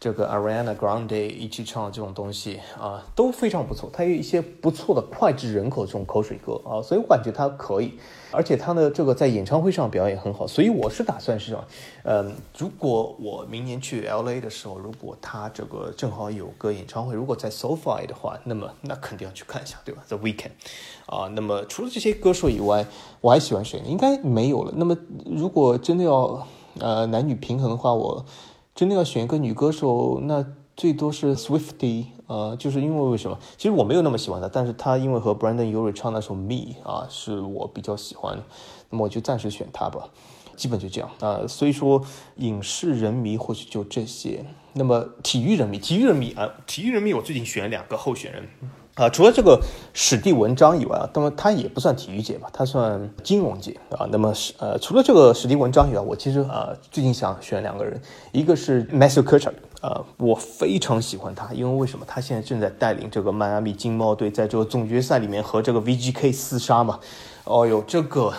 [0.00, 3.90] 这个 Ariana Grande 一起唱的这种东西啊，都非常不错。
[3.92, 7.98] 他有一些不错的脍炙人口这种口水歌啊，所以我感觉他可以。
[8.30, 11.56] 而且他的这个在演唱会上表演很好，所以我是打算是，
[12.04, 20.50] 嗯，如果我明年去 LA 的时候，如果他这个正好有个演唱会，如果在 SoFi 的话，那么那肯定要去看一下，对吧？The Weekend
[21.06, 22.86] 啊，那么除了这些歌手以外，
[23.22, 23.86] 我还喜欢谁呢？
[23.88, 24.74] 应该没有了。
[24.76, 26.46] 那么如果真的要
[26.78, 28.24] 呃，男女平衡的话，我
[28.74, 30.44] 真的要选一个女歌手，那
[30.76, 33.38] 最多是 Swifty，呃，就是因为为什么？
[33.56, 38.38] 其实我没有那么喜欢她，但是她因为和 Brandon Urie 唱那首 Me 啊，是我比较喜欢，
[38.90, 40.08] 那么我就暂时选她吧。
[40.56, 42.04] 基本就这样啊，所以说
[42.36, 44.44] 影视人迷或许就这些。
[44.72, 48.48] 那么体育人迷，体育人迷啊，体育人迷，我最近选了两个候选人。
[48.98, 49.60] 啊，除了这个
[49.94, 54.04] 史蒂文章以外啊，那么他也不算体育界吧，他算金融界啊。
[54.10, 58.00] 那么是呃，除了这个史蒂文章以外，我其实啊最近想选两个人，
[58.32, 62.04] 一个是 Matthew k u c h e r 呃，我非常喜欢他，因为为什么？
[62.08, 66.98] 他现在正在带领这个迈阿密金猫队在这个总决赛里面和这个 VGK 厮杀嘛。
[67.44, 68.32] 哦哟，这个。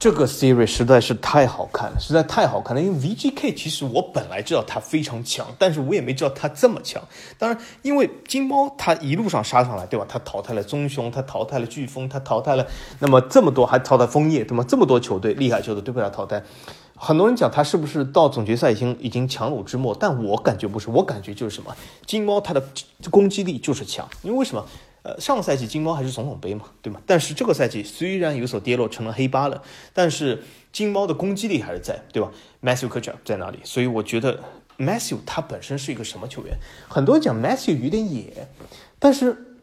[0.00, 2.80] 这个 series 实在是太好看了，实在太好看了。
[2.80, 7.02] 因为 VGK 其实我本来知道他非常强，但是我也没知道他这么强。
[7.36, 10.06] 当然，因为金猫他一路上杀上来，对吧？
[10.08, 12.66] 他淘汰了棕熊，他淘汰了飓风，他淘汰了
[13.00, 14.64] 那么这么多，还淘汰枫叶，对吗？
[14.66, 16.42] 这么多球队厉害球队都被他淘汰。
[16.96, 22.64] 很多人讲他是不是到总决赛已经已经强弩之末，但我感觉不是，我感觉就是什么，金猫它的
[23.10, 24.64] 攻击力就是强，因为为什么？
[25.02, 27.00] 呃，上个赛季金猫还是总统杯嘛，对吗？
[27.06, 29.62] 但是这个赛季虽然有所跌落，成了黑八了，
[29.94, 32.30] 但是金猫的攻击力还是在，对吧
[32.62, 33.58] ？Matthew k u c h e r 在哪里？
[33.64, 34.40] 所以我觉得
[34.76, 36.58] Matthew 他本身是一个什么球员？
[36.88, 38.46] 很多人讲 Matthew 有点野，
[38.98, 39.58] 但是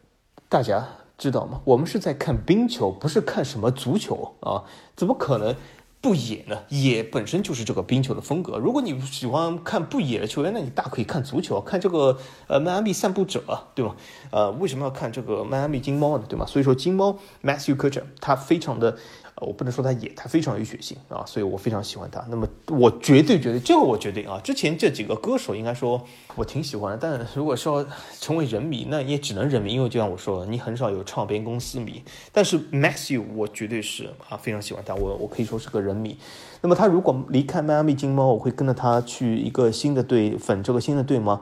[0.49, 1.61] 大家知道吗？
[1.65, 4.63] 我们是在看冰球，不是看什么足球啊，
[4.95, 5.55] 怎么可能？
[5.99, 6.63] 不野呢？
[6.69, 8.57] 野本身就是这个冰球的风格。
[8.57, 13.95] 如果你喜欢看不野的球员，那你大可以看足球，看这个呃迈阿密散步者，对吗？
[14.31, 16.23] 呃，为什么要看这个迈阿密金猫呢？
[16.29, 16.45] 对吗？
[16.45, 18.97] 所以说金猫 Matthew k u c h e r 他非常的。
[19.39, 22.25] 我不能说他野，他非常有血性啊，所以我非常喜欢他。
[22.29, 24.39] 那么我绝对绝对，这个我绝对啊。
[24.43, 26.01] 之前这几个歌手应该说
[26.35, 27.85] 我挺喜欢的，但如果说
[28.19, 32.03] 成为人迷，那也只能人迷，因为就像我说的，你很少有唱片公司迷。
[32.31, 36.17] 但是 Matthew 我绝对是啊，非常喜欢他，我我可以说是个人迷。
[36.61, 41.41] 那么他如果离开迈阿密金猫，我会跟着他去一个新的队粉这个新的队吗？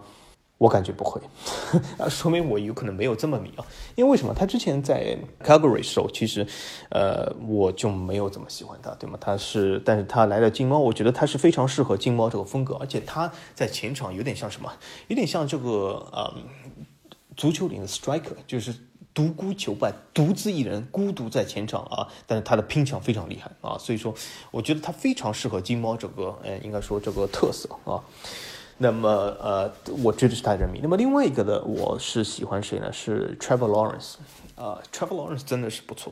[0.58, 1.22] 我感觉不会，
[2.10, 3.66] 说明我有可能没有这么迷啊。
[3.96, 4.34] 因为为什么？
[4.34, 6.48] 他之前在 Calgary 时候，其实，
[6.90, 9.18] 呃，我就没有怎么喜欢他，对吗？
[9.20, 14.72] 他是，但是他来了金猫，我觉得他是非常适合金猫这个风格，而且他在前场有点像什么？
[15.10, 16.34] 有点像这个，呃，
[17.36, 18.74] 足球里的 striker，就是
[19.14, 22.08] 独孤求败，独自一人，孤独在前场啊。
[22.26, 24.16] 但是他的拼抢非常厉害啊，所以说，
[24.52, 28.00] 我觉得他非常适合金猫这个，呃，应该说这个特色啊。
[28.78, 29.10] 那么，
[29.40, 29.72] 呃，
[30.04, 30.80] 我觉得是他人迷。
[30.84, 32.92] 那么另外一个呢，我是喜欢谁呢？
[32.92, 34.16] 是 Trevor Lawrence，
[34.62, 36.12] 啊，Trevor Lawrence 真的是不错。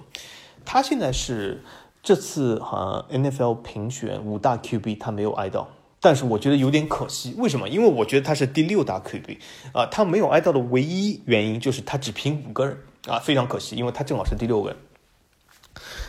[0.64, 1.62] 他现在是
[2.02, 5.68] 这次好像 NFL 评选五大 QB，他没有挨到，
[6.00, 7.36] 但是我觉得有点可惜。
[7.38, 7.68] 为什么？
[7.68, 9.38] 因为我觉得他是第六大 QB，
[9.74, 14.78] 啊，他没有挨到的唯一原因就是他只评五个人，啊，非常可惜，因为他正好是第六个人。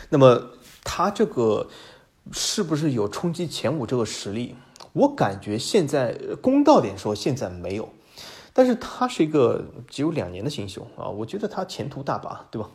[0.09, 0.51] 那么
[0.85, 1.67] 他这个
[2.31, 4.55] 是不是有冲击前五这个实力？
[4.95, 7.89] 我感觉现在公道点说，现在没有，
[8.53, 12.69] 但是他是一个只有两年的新秀啊，我觉得他前途大把，对吧？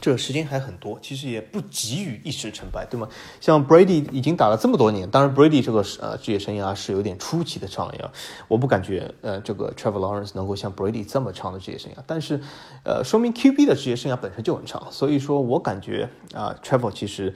[0.00, 3.08] 这个时间还很多，其实也不急于一时成败，对吗？
[3.40, 8.10] 像 Brady 已经打了这么多年，当然 Brady 这个呃职业生涯是有点出奇的长呀，
[8.48, 12.40] 我不感觉呃这个 Trevor Lawrence 能够像 Brady 这么长的职业生涯，但是
[12.84, 17.32] 呃说明 QB 的职业生涯本身就很长，所以说我感觉啊 Trevor 其实。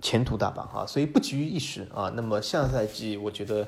[0.00, 2.10] 前途大把啊，所以不急于一时啊。
[2.14, 3.66] 那么下赛季，我觉得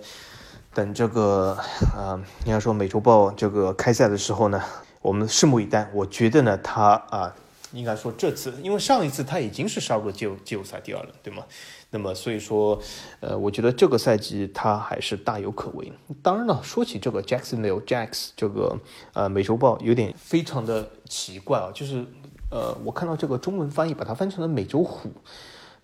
[0.74, 1.56] 等这个
[1.96, 4.62] 啊，应该说美洲豹这个开赛的时候呢，
[5.00, 5.90] 我们拭目以待。
[5.94, 7.34] 我觉得呢，他啊。
[7.74, 11.42] 应该说这次，因为上一次他已经是杀入了季季后赛第二轮，对吗？
[11.88, 12.78] 那么所以说，
[13.20, 15.90] 呃，我觉得这个赛季他还是大有可为。
[16.22, 18.78] 当然了，说起这个 Jacksonville Jacks 这个
[19.14, 22.04] 呃美洲豹，有点非常的奇怪啊，就是
[22.50, 25.10] 呃，我看到这个中文翻译把它翻成了美洲虎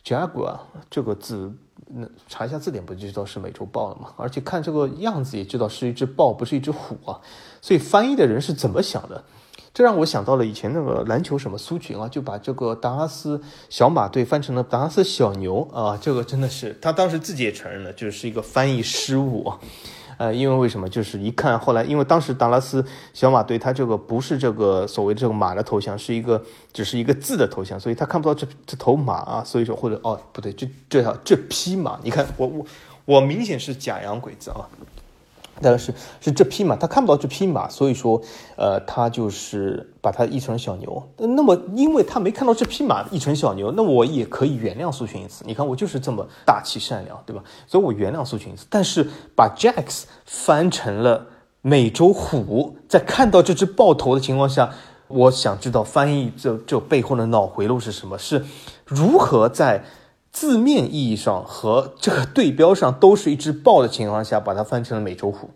[0.08, 1.52] ，Jaguar 这个字，
[1.86, 4.12] 那查一下字典不就知道是美洲豹了吗？
[4.16, 7.20] 而且看这个样子也知道是一只豹，不是一只虎啊。
[7.60, 9.22] 所以翻译的人是怎么想的？
[9.74, 19.58] 这让我想到了以前那个篮球什么苏群啊，就把这个达拉斯小马队翻成了达拉斯小牛啊，这个真的是他当时自己也承认了，就是一个翻译失误啊，
[20.18, 20.88] 呃，因为为什么？
[20.88, 32.66] 就是一看后来，因为当时达拉斯小马队他这个不是这个所谓这个马的头像，是一个只是一个字的头像，所以他看不到这这头马啊，所以说或者哦不对，这这条这匹马，你看我我
[33.04, 34.68] 我明显是假洋鬼子啊。
[35.60, 38.20] 但是是这匹马，他看不到这匹马，所以说，
[38.56, 41.02] 呃，他就是把它译成小牛。
[41.16, 45.44] 那么，因为他没看到这匹马译成小牛，那我也可以原谅苏群一次。
[45.46, 47.42] 你看，我就是这么大气善良，对吧？
[47.66, 48.66] 所以我原谅苏群一次。
[48.70, 51.26] 但是把 Jacks 翻成了
[51.62, 54.70] 美洲虎，在看到这只豹头的情况下，
[55.08, 58.16] 我想知道翻译这这背后的脑回路是什么？
[58.18, 58.44] 是
[58.84, 59.84] 如何在？
[60.38, 65.50] 字面意义上和这个对标上都是一只豹的情况下，把它翻成了美洲虎。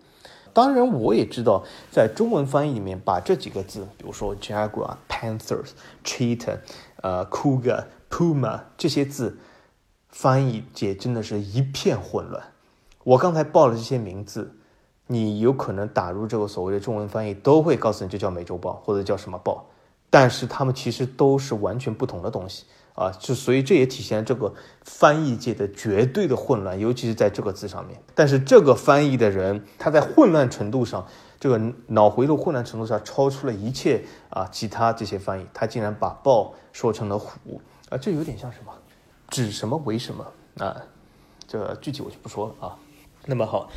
[0.51, 5.69] 当然，我也知道在中文翻译里面，把这几个字，比如说 jaguar、panthers、
[6.03, 6.57] cheetah、
[7.01, 9.37] 呃 cougar、puma 这些字，
[10.09, 12.43] 翻译界真的是一片混乱。
[13.05, 14.53] 我刚才报了这些名字，
[15.07, 19.65] 你有可能打入这个所谓的中文翻译，都会告诉你这叫美洲豹或者叫什么豹，
[20.09, 22.65] 但是它们其实都是完全不同的东西。
[22.95, 24.53] 啊，就所以这也体现这个
[24.83, 27.99] 翻译界的绝对的混乱，尤其是在这个字上面。
[28.13, 31.07] 但是这个翻译的人，他在混乱程度上，
[31.39, 35.45] 这个脑回路混乱程度上，超出了一切啊其他这些翻译。
[35.53, 38.71] 他竟然把豹说成了虎啊，这有点像什么？
[39.29, 40.25] 指什么为什么
[40.59, 40.79] 啊？
[41.47, 42.77] 这具体我就不说了啊。
[43.25, 43.69] 那么好，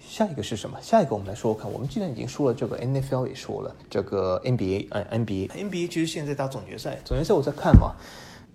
[0.00, 0.80] 下一个是什么？
[0.80, 1.70] 下一个我们来说说看。
[1.70, 7.94] 我们既然已经说了这个 NFL 也说了，这个 NBA 啊 NBA，NBA 其实现在打总决赛，总决赛我在看嘛。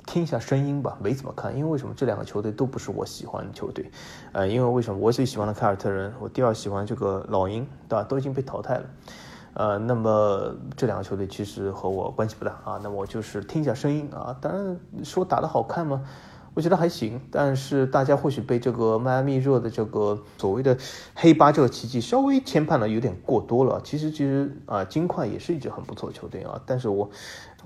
[0.09, 3.91] 听一下声音吧，没怎么看，因为为什么这两个球队都不是我喜欢的球队，
[4.31, 8.03] 呃，因为为什么我最喜欢的凯尔特人，我第二喜欢这个老鹰，对吧？
[8.03, 8.85] 都已经被淘汰了，
[9.53, 16.03] 呃，那么这两个球队其实和我关系不大啊，那么我就是听一下声音啊，当然说打得好看吗？
[16.55, 20.75] 我觉得还行，但是大家或许被这个迈阿密热的这个所谓的
[21.13, 23.79] 黑八这个奇迹稍微牵绊的有点过多了。
[23.83, 26.59] 其实，其实啊，金块也是一支很不错的球队啊。
[26.65, 27.07] 但是我，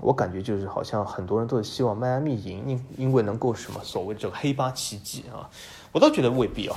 [0.00, 5.48] 我感觉就是好像很多人都希望迈阿密赢，因因为能够什么所谓这个黑八奇迹啊。
[5.92, 6.76] 我倒觉得未必啊，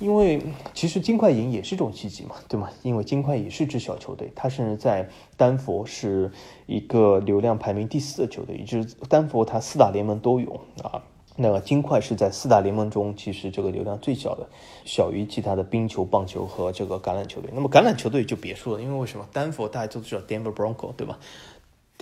[0.00, 0.42] 因为
[0.74, 2.68] 其实金块赢也是一种奇迹嘛，对吗？
[2.82, 6.30] 因为金块也是支小球队，他甚至在丹佛是
[6.66, 11.02] 一个流量排名第四的球队，也就是丹佛他四大联盟都有啊。
[11.34, 14.46] 那个金块是在四大联盟中，其实这个流量最小的，
[14.84, 17.50] 小于其他的冰球、棒球和这个橄榄球队。
[17.54, 19.26] 那么橄榄球队就别说了，因为为什么？
[19.32, 21.18] 丹佛大家都知道 Denver Bronco 对吧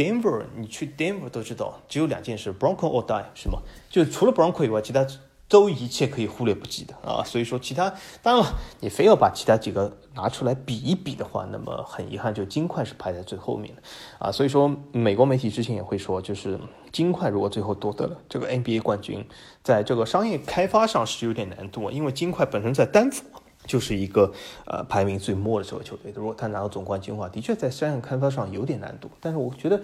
[0.01, 3.59] ？Denver 你去 Denver 都知道，只有两件事，Bronco or die 是吗？
[3.91, 5.07] 就除了 Bronco 以外，其他。
[5.51, 13.83] 都一切可以忽略不计的啊，所以说其他当然了，你非要把其他几个拿出来比一比的话，那么很遗憾，就金块是排在最后面的
[14.21, 14.31] 啊。
[14.31, 16.57] 所以说，美国媒体之前也会说，就是
[16.93, 19.27] 金块如果最后夺得了这个 NBA 冠军，
[19.65, 23.25] 在这个商业开发上是有点难度，因为金块本身在丹佛
[23.71, 24.33] 就是一个
[24.67, 29.09] 呃排名最末的这个球队，如果他拿到总冠军的话，的确在商业开发上有点难度。
[29.21, 29.81] 但是我觉得。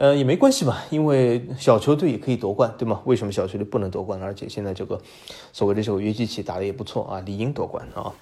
[0.00, 3.02] 呃，也没关系吧，因为小球队也可以夺冠，对吗？
[3.04, 4.22] 为什么小球队不能夺冠？
[4.22, 4.96] 而且现在这个
[5.52, 8.14] 所谓的这个约基奇打得也不错啊，理应夺冠啊。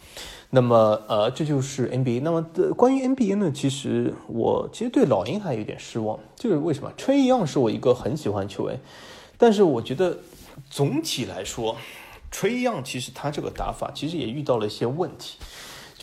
[0.49, 2.23] 那么，呃，这就是 NBA。
[2.23, 2.41] 那么
[2.75, 3.53] 关于 NBA 呢？
[3.55, 6.91] 其实我其实对老鹰还有点失望，就是为什么？
[6.97, 8.81] 吹一样是我一个很喜欢球员，
[9.37, 10.17] 但是我觉得
[10.71, 11.77] 总体来说，
[12.39, 15.39] 崔一样其实他这个打法其实也遇到了一些问题。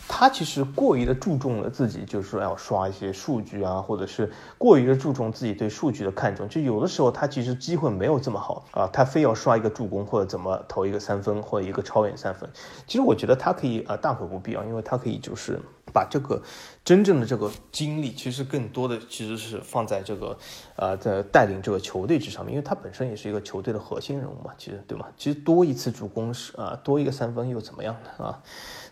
[0.08, 6.48] 他其实过于的注重了自己，就是说要刷一些数据啊，或者是过于的注重自己对数据的看重。
[6.48, 12.50] 就有的时候他其实机会没有这么好啊，他非要刷一个助攻或者怎么投一个三分或者一个超远三分。
[12.84, 15.60] 其实我觉得他可以啊，大可不必啊，因为他可以就是
[15.92, 16.42] 把这个
[16.84, 20.36] 真正的这个精力，其实更多的其实是放在这个，
[20.76, 25.06] 呃，在带领这个球队之上面，因为他本身也是一个球队的核心人物嘛，其实对吗？
[25.16, 28.42] 其实多一次助攻是啊，多一个三分又怎么样呢啊？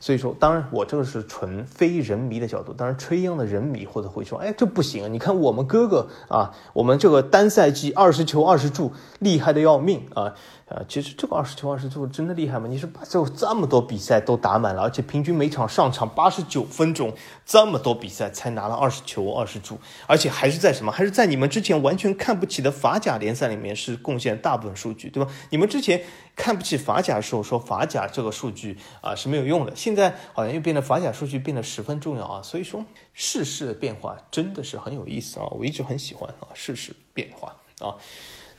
[0.00, 5.09] 所以说，当然我这个是纯非人迷的角度，当然吹一样的人迷或者会说，哎，这不行啊！
[5.09, 10.35] 你看我们哥哥啊，我们这个单赛季二十球二十助，厉害的要命啊！
[10.72, 12.66] 啊，其实这个二十球二十助真的厉害吗？
[12.68, 17.14] 你是把这这么多比赛都打满了，而且平均每场上场八十九分钟，
[17.46, 20.90] 这么多比赛才拿了二十球二十助，而且还是在什么？
[20.90, 25.30] 还是在你们之前完全看不起的法甲联赛里面是贡献大部分数据，对吧？
[25.50, 26.02] 你们之前。
[26.35, 32.82] 看不起法甲的时候说法甲这个数据啊是没有用的，现在好像又变得法甲数据变得十分重要啊，所以说
[33.12, 37.96] 世事的变化真的是很有意思啊，我一直很喜欢啊世事变化啊。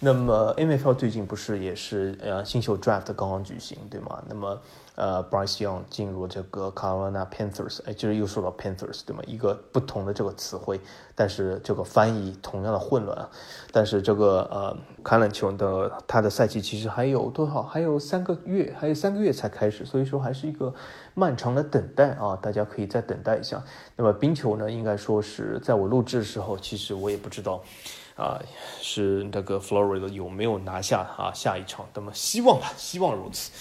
[0.06, 4.22] 那么 NFL 最近不是也是呃新秀 Draft 刚刚举行对吗？
[4.28, 4.62] 那么
[4.96, 9.24] 呃 Bryce Young 进入这个 Carolina Panthers，哎，就是又说到 Panthers 对吗？
[9.26, 10.82] 一个不同的这个词汇，
[11.16, 13.30] 但是这个翻译同样的混乱。
[13.72, 17.64] 但是这个呃橄榄球的它的赛季其实还有多少？
[17.64, 20.74] 还有三个月，还有三个月才开始，所以说还是一个
[21.14, 23.64] 漫长的等待啊，大家可以再等待一下。
[23.96, 27.64] 那么冰球呢，应该说是在我录制的时候，其实我也不知道。
[28.16, 28.40] 啊，
[28.80, 31.86] 是那个 Florida 有没有拿下啊下一场？
[31.96, 33.52] 那么希望吧，希望如此，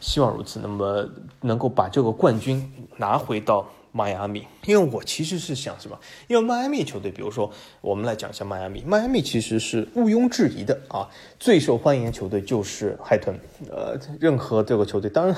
[0.00, 0.58] 希望如此。
[0.60, 1.08] 那么
[1.40, 5.96] 能够把这个冠军拿回到迈阿密，因为我其实是想什么？
[6.26, 7.48] 因为迈阿密球队，比如说
[7.80, 13.38] 我们来讲一下迈阿密，迈阿密其实是毋庸置疑的啊，最受欢迎的球队就是海豚。
[13.70, 15.36] 呃，任何这个球队，当然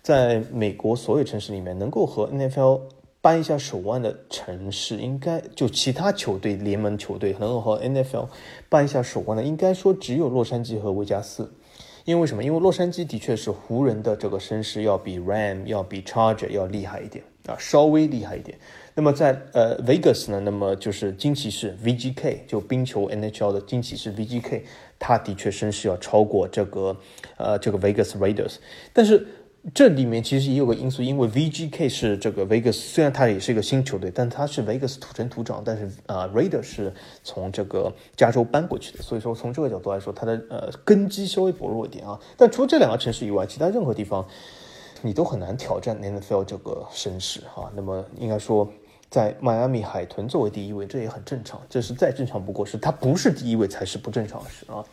[0.00, 2.80] 在美国所有城市里面，能够和 NFL。
[3.24, 8.28] 扳一下手腕的城市，应该就其他球队联盟球队能够和 NFL
[8.68, 11.50] 扳一下手腕的，应该说只有洛杉矶和维加斯。
[12.04, 12.44] 因为什么？
[12.44, 18.58] 因为洛杉矶的确是湖人的这个声势要比 Ram 要比 Charger 要厉害一点啊，稍微厉害一点。
[18.94, 24.60] 那么在呃 Vegas 呢，那么就是金骑士 VGK 就冰球 NHL 的金骑士 VGK，
[24.98, 26.94] 他的确声势要超过这个
[27.38, 28.56] 呃这个 Vegas Raiders，
[28.92, 29.26] 但是。
[29.72, 42.20] 这里面其实也有个因素，因为 VGK 是这个 Vegas，虽然它也是一个新球队，但它是 Vegas 土生土长，但是啊，Raider 是从这个加州搬过去的，所以说从这个角度来说，它的呃根基稍微薄弱一点啊。
[42.36, 44.26] 但除了这两个城市以外，其他任何地方
[45.00, 47.72] 你都很难挑战 NFL 这个声势哈。
[47.74, 48.70] 那么应该说，
[49.08, 54.84] 在迈阿密海豚作为第一位，这也很正常，这是再正常不过，是它不是第一位才是不正常的事啊。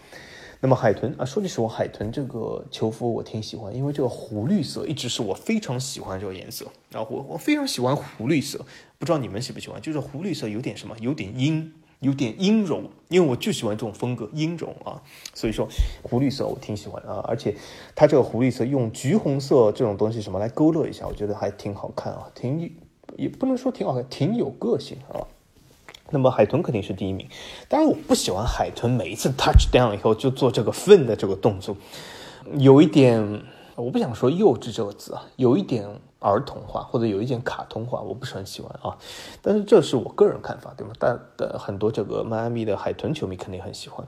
[0.63, 6.67] 那么海豚啊，说句实话，海豚这个球服我挺喜欢，因为这个湖绿色一直是我非常喜欢这个颜色。
[6.91, 8.63] 然后我我非常喜欢湖绿色，
[8.99, 9.81] 不知道你们喜不喜欢？
[9.81, 15.01] 就是湖绿色有点什么，有点阴，有点阴柔，因为我就喜欢这种风格，阴柔啊。
[15.33, 15.67] 所以说
[16.03, 17.55] 湖绿色我挺喜欢啊，而且
[17.95, 22.71] 它这个湖绿色用橘红色这种东西什么来勾勒一下，我觉得还挺好看啊，挺
[23.17, 25.25] 也不能说挺好看，挺有个性啊。
[26.11, 27.27] 那么海豚肯定是第一名，
[27.67, 31.75] 当然我不喜欢海豚每一次 touch down 以后就做这个 fin 的这个动作，
[32.57, 33.41] 有一点
[33.75, 35.87] 我不想说幼稚这个字啊，有一点
[36.19, 38.95] 儿童化或者有一点卡通化，我不是很喜欢啊。
[39.41, 40.93] 但是这是我个人看法，对吗？
[40.99, 44.05] 但的很多这个迈阿密的海豚球迷肯定很喜欢。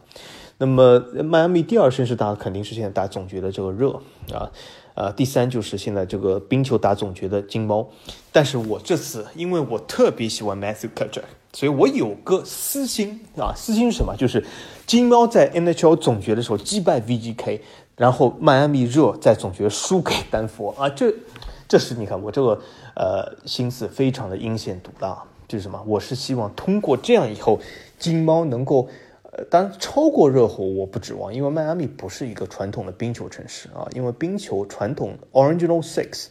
[0.58, 3.94] 那么迈阿密第二声是大肯定是现在大家总觉得这个热
[4.32, 4.52] 啊。
[4.96, 7.88] 呃，第三就是现在这个冰球打总决的金猫，
[8.32, 14.16] 但是我这次因为我特别喜欢 Matthew c u t c h e r 所以我有个私心啊，私心是什么？
[14.16, 14.44] 就是
[14.86, 17.60] 金猫在 NHL 总决的时候击败 VGK，
[17.96, 21.14] 然后迈阿密热在总决输给丹佛啊，这
[21.68, 22.60] 这是你看我这个
[22.96, 25.82] 呃心思非常的阴险毒辣，就是什么？
[25.88, 27.60] 我是希望通过这样以后，
[27.98, 28.88] 金猫能够。
[29.36, 36.28] 呃，当然超过热火我不指望，因为迈阿密不是一个传统的冰球城市啊，因为冰球传统 Original Six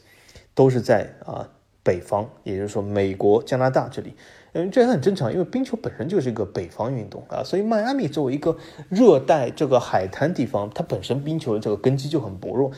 [0.55, 1.49] 都是在啊
[1.83, 4.15] 北方，也就是说美国、加拿大这里，
[4.53, 8.57] 嗯，这也很正常，因为冰球本身就是一个北方运动啊，所以迈阿密作为一个
[8.89, 12.71] 热带这个海滩地方，它本身冰球的这个根基就很薄弱，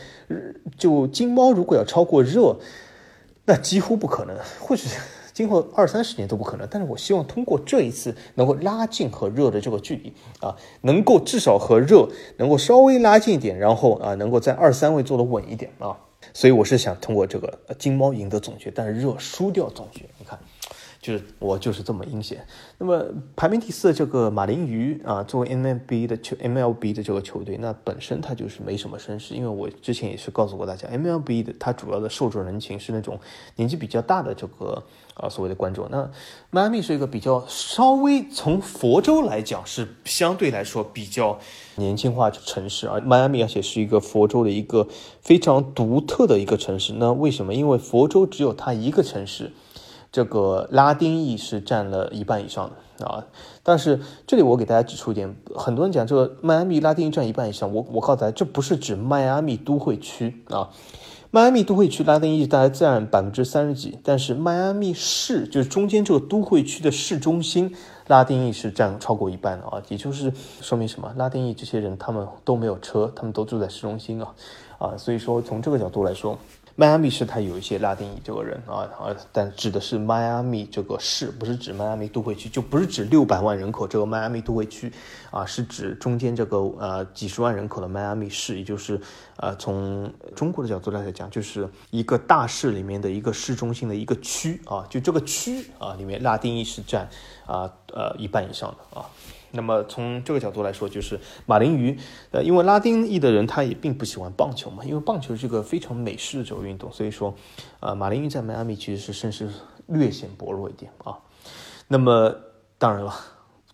[0.78, 2.56] 就金猫如果要超过热，
[3.44, 4.88] 那几乎不可能，或许。
[5.35, 15.99] 今后二三十年都不可能，但是我希望通过这一次能够拉近和热的这个距离啊，能够至少和热能够稍微拉近一点，然后啊，能够在二三位做的稳一点啊，
[16.33, 20.38] 所以我是想通过这个金猫赢得总决，但是热输掉总决，你看。
[21.05, 22.47] 就是我就是这么阴险。
[22.79, 23.05] 那么
[23.37, 29.35] 排名第四的这个马林鱼啊，作为 MLB 的球 MLB 的这个球队，那本身它就是没什么声势。
[29.35, 33.20] 因为我之前也是告诉过大家，MLB 的它主要的受众人群是那种
[33.57, 34.83] 年纪比较大的这个
[35.14, 35.88] 啊所谓的观众。
[35.90, 36.11] 那
[36.50, 41.38] 迈阿密是一个比较稍微从佛州来讲是相对来说比较
[41.77, 43.00] 年轻化城市啊。
[43.05, 44.87] 迈阿密而且是一个佛州的一个
[45.20, 46.92] 非常独特的一个城市。
[46.94, 47.55] 那为什么？
[47.55, 49.53] 因为佛州只有它一个城市。
[50.12, 53.27] 这个拉丁裔是占了一半以上的啊。
[53.64, 53.98] 但是
[54.29, 60.71] 这里我给大家指出一点，很多人讲这个迈阿密拉丁裔占一半以上，我我告诉大家，这不是指迈阿密都会区啊。
[61.35, 67.74] 迈阿密都会区拉丁裔大概占百分之三十几，但是迈阿密市就是中间这个都会区的市中心，
[68.06, 71.12] 拉丁裔是占超过一半的啊，也就是说明什么？
[71.16, 74.32] 拉丁裔这些人他们都没有车，他们都住在市中心啊，
[74.78, 76.38] 啊，所以说从这个角度来说。
[76.77, 84.92] 迈阿密市它有一些拉丁裔这个人啊啊，但指的是迈阿密这个市，不是指迈阿密都会区，就不是指六百万人口这个迈阿密都会区，
[85.31, 89.00] 啊，是指中间这个呃几十万人口的迈阿密市，也就是
[89.37, 97.08] 呃从中国的角度来讲，就是一个大市里面的一个市中心的一个区啊，就这个区啊里面拉丁裔是占
[97.46, 99.06] 啊呃一半以上的啊。
[99.55, 101.96] 那么从这个角度来说，就是马林鱼，
[102.33, 107.33] 呃，因为拉丁裔的人他也并不喜欢棒球嘛，因为棒球是个非常美式的这种运动，所以说，
[107.81, 109.48] 呃，马林鱼在迈阿密其实是声势
[109.87, 111.17] 略显薄弱一点啊。
[111.87, 112.35] 那么
[112.79, 113.15] 当然了，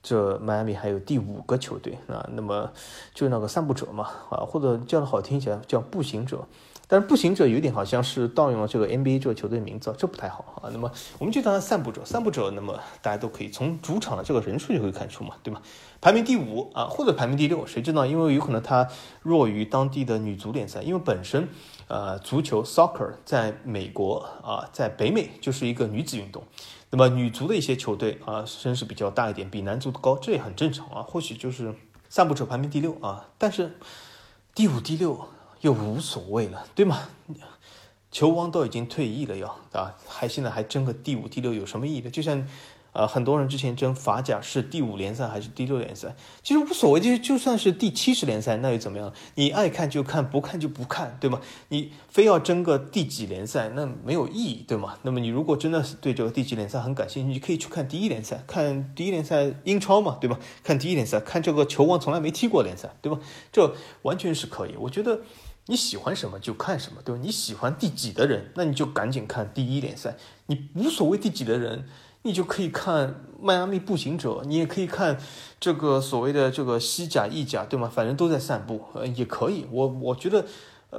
[0.02, 2.70] 这迈阿密还有第五个球队啊，那么
[3.14, 6.46] 就那个散步者嘛，啊，或者叫的好听起来叫步行者。
[6.90, 10.68] 但是步行者有点好像是盗用了这个 NBA 这个球队名字，这不太好啊。
[10.72, 15.62] 那么我们就当散步者，散步者，那么大家都可以从主场的这个人数就可以看出嘛，对吗？
[16.00, 18.04] 排名第五啊，或者排名第六，谁知道？
[18.04, 18.88] 因为有可能他
[19.22, 21.48] 弱于当地的女足联赛，因为本身
[21.86, 26.42] 呃足球 soccer 在美国啊，在北美就是一个女子运动，
[26.90, 31.02] 那么女足的一些球队啊声势比较大一点，比男足的高，这也很正常啊。
[31.02, 31.72] 或许就是
[32.08, 33.78] 散步者排名第六啊，但是
[34.56, 35.28] 第五、第六。
[35.60, 37.08] 又无所谓了，对吗？
[38.10, 42.10] 球王都已经退役了，要啊，还现在还争个第五、第六有什么意义呢？
[42.10, 42.44] 就像，
[42.92, 49.12] 呃，很多人之前争法甲是第五联赛还是第六联赛，其实无所谓，就就算是第七十联赛，那又怎么样？
[49.36, 51.40] 你爱看就看，不看就不看，对吗？
[51.68, 54.98] 你非要争个第几联赛，那没有意义，对吗？
[55.02, 60.36] 那么你如果真的是对这个第几联赛很感兴趣，你可以去看第一联赛，看第一联赛英超嘛，对吧？
[60.64, 63.20] 看第一联赛，看这个球王从来没踢过联赛，对吧？
[63.52, 65.20] 这完全是可以，我觉得。
[65.66, 67.20] 你喜欢什么就看什么，对吧？
[67.22, 70.16] 你喜欢第几的人，那你就赶紧看第一联赛。
[70.46, 71.86] 你无所谓第几的人，
[72.22, 75.16] 你就可以看迈阿密步行者，你也可以看
[75.60, 77.88] 这个所谓的这个西甲、意甲，对吗？
[77.88, 79.66] 反正都在散步，呃，也可以。
[79.70, 80.44] 我我觉得，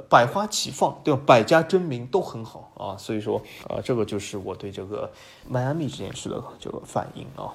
[0.08, 1.20] 百花齐放，对吧？
[1.26, 2.96] 百家争鸣都很好啊。
[2.96, 5.12] 所以说，啊，这个就是我对这个
[5.46, 7.52] 迈阿密这件事的这个反应啊。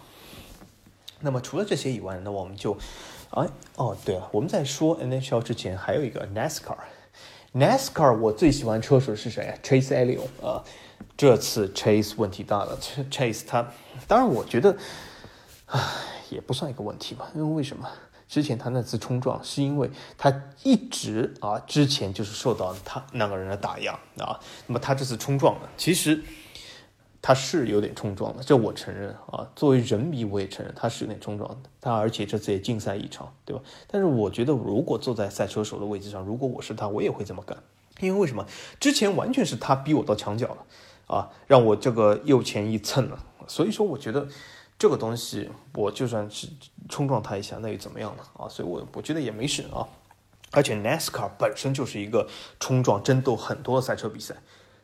[1.22, 2.78] 那么除了这些以外，那我们就，
[3.32, 6.78] 哎，哦，对了，我们在说 NHL 之前，还有一个 NASCAR。
[7.54, 10.64] NASCAR 我最喜欢车手是谁啊？Chase Elliot 啊，
[11.16, 12.78] 这次 Chase 问题大了。
[13.10, 13.72] Chase 他，
[14.08, 14.76] 当然我觉得，
[15.68, 15.80] 唉，
[16.30, 17.30] 也不算一个问题吧。
[17.34, 17.90] 因为为什么？
[18.28, 20.34] 之前他那次冲撞，是因为他
[20.64, 24.40] 一直啊，之前就是受到他那个人的打压啊。
[24.66, 26.24] 那么他这次冲撞呢，其实。
[27.28, 29.46] 他是有点冲撞的，这我承认啊。
[29.54, 31.70] 作为人迷，我也承认他是有点冲撞的。
[31.82, 33.62] 他而且这次也禁赛一场，对吧？
[33.86, 37.58] 但是我觉得，如果坐在赛车手的位置上，如果我是他，我也会这么干。
[38.00, 38.46] 因为为什么？
[38.80, 40.66] 之前完全是他逼我到墙角了
[41.08, 43.22] 啊，让我这个右前一蹭了。
[43.46, 44.26] 所以说，我觉得
[44.80, 46.48] 这个东西，我就算是
[46.88, 48.24] 冲撞他一下，那又怎么样呢？
[48.38, 49.86] 啊，所以我我觉得也没事啊。
[50.52, 54.34] 而且 NASCAR 本身就是一个冲撞争斗很多的赛车比赛。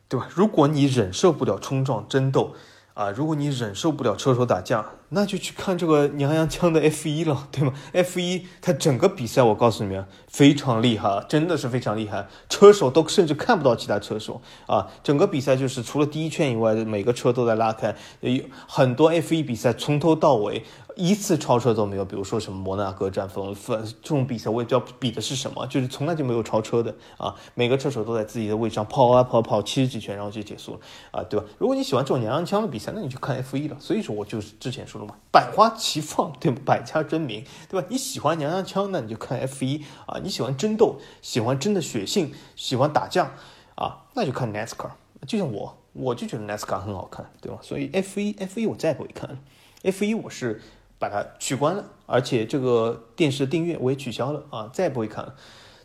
[0.08, 0.28] 对吧？
[0.34, 2.54] 如果你忍受不了冲撞争斗，
[2.94, 14.86] 啊，如果你忍受不了车手打架，那就去看这个娘娘腔的 F 一了，对吗？F 一它整个比赛，我告诉你们，非常厉害，真的是非常厉害，车手都甚至看不到其他车手啊。
[15.02, 20.64] 整个比赛就是除了第一圈以外，每个车都在拉开，有很多 F 一比赛从头到尾。
[20.96, 23.54] 一次超车都没有，比如说什么摩纳哥战风，
[24.02, 27.34] 这种比赛我也知道比的是什么，就是从来就没有超车的啊。
[27.54, 30.80] 每个车手都在自己的位置上跑啊跑，跑七十几圈，然后就结束了
[31.10, 31.46] 啊，对吧？
[31.58, 33.76] 如果你喜欢这种娘娘腔的比赛，那你就看 F 一了。
[33.80, 36.60] 所以说我就是之前说了嘛，百花齐放，对吧？
[36.64, 37.86] 百家争鸣，对吧？
[37.90, 40.20] 你喜欢娘娘腔，那你就看 F 一啊。
[40.22, 43.32] 你喜欢争斗，喜欢真的血性，喜欢打架
[43.74, 44.90] 啊，那就看 NASCAR。
[45.26, 47.58] 就像我，我就觉得 NASCAR 很好看，对吧？
[47.62, 49.38] 所以 F 一 F 一我再不会看
[49.82, 50.62] ，F 一我是。
[50.98, 55.34] 把它取关了，而且这个电视订阅我也取消了啊，再也不会看了。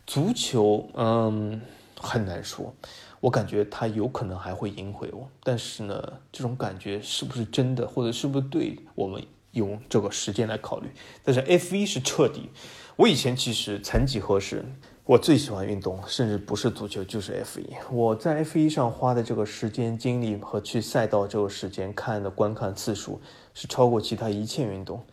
[0.08, 1.62] 足球，嗯，
[2.00, 2.74] 很难说，
[3.20, 10.90] 我感觉它有可能还会赢回我，但是呢，这种感觉是不是真的，或者是不是对我们用这个时间来考虑？
[11.24, 12.50] 但是 F 一是彻底，
[12.96, 14.66] 我以前其实曾几何时，
[15.06, 17.68] 我最喜欢运动，甚至不是足球就是 F 一。
[17.92, 23.22] 我在 F 一上花的这个时间、精力和去赛道这个时间看的观看次数。
[23.60, 25.04] 是超过其他一切运动，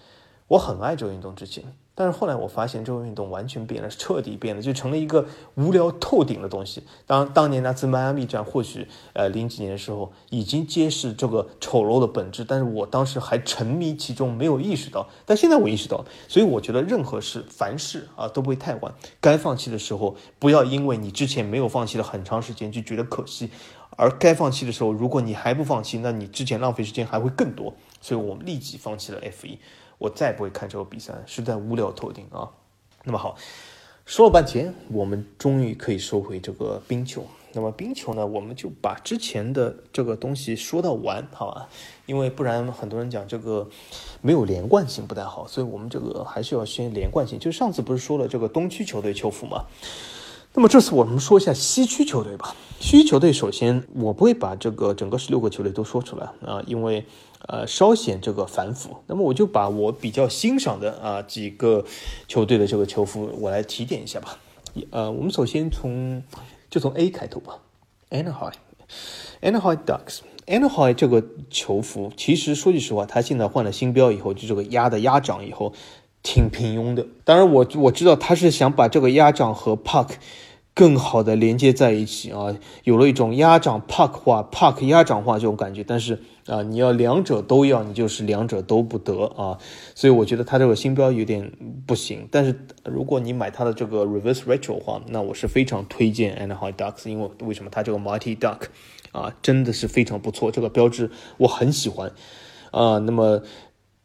[0.47, 1.65] 我很爱这个运动之前。
[1.97, 6.85] 但是后来我发现这个运动完全变了，彻底变了，就成了一个无聊透顶的东西。
[7.07, 15.09] 当当年那次迈阿密站，或许呃零几年的时候已经揭示这个丑陋的本质，但是我当时还沉迷其中，没有意识到。
[15.25, 18.95] 但现在我意识到，所以我觉得任何事、凡事啊都不会太晚。
[19.21, 23.51] 该放弃的时候，不要因为你之前没有放弃了很长时间就觉得可惜，
[23.97, 27.73] 而该放弃的时候，如果你还不放弃，那你之前浪费时间还会更多。
[28.07, 29.59] 所以我们立即放弃了 F 一。
[29.99, 32.49] 我再也不会看这个比赛，实在无聊透顶啊！
[33.03, 33.37] 那么好，
[34.05, 37.27] 说了半天，我们终于可以收回这个冰球。
[37.53, 41.69] 那么冰球呢，我们就把之前的这个东西说到完，好吧？
[42.05, 43.69] 因为不然很多人讲这个
[44.23, 47.41] 没有连贯性不太好，所以我们这个还是要先连贯性。
[47.41, 49.65] 就上次不是说了这个东区球队球服吗？
[50.57, 52.57] 那么这次我们说一下西区球队吧。
[52.81, 57.05] 西区球队首先我不会把这个整个十六个球队都说出来啊，因为。
[57.49, 58.97] 呃，稍显这个繁复。
[59.07, 61.85] 那么我就把我比较欣赏的啊几个
[62.27, 64.39] 球队的这个球服，我来提点一下吧。
[64.91, 66.25] 呃，我们首先从
[66.69, 67.59] 就从 A 开头吧。
[68.11, 75.73] Anaheim，Anaheim Ducks，Anaheim 这个球服，其实说句实话，他现在换了新标以后，就这个鸭的鸭掌以后，
[76.25, 77.07] 挺平庸的。
[77.23, 80.15] 当然，我我知道他是想把这个鸭掌和 Puck。
[80.77, 82.55] 更好的连接在一起啊，
[82.85, 85.83] 有了一种鸭掌 Puck 化，Puck 鸭掌化这种感觉。
[85.83, 89.57] 但是啊，你要两者都要，你就是两者都不得啊。
[89.95, 91.51] 所以我觉得它这个新标有点
[91.87, 92.29] 不行。
[92.31, 98.65] 但是如果你买它的这个 Reverse Retro 的话，那我是非常推荐 Anaheim Ducks，因为为什么它这个 Mighty Duck
[99.13, 102.13] 啊，真的是非常不错，这个标志我很喜欢
[102.71, 102.99] 啊。
[102.99, 103.41] 那么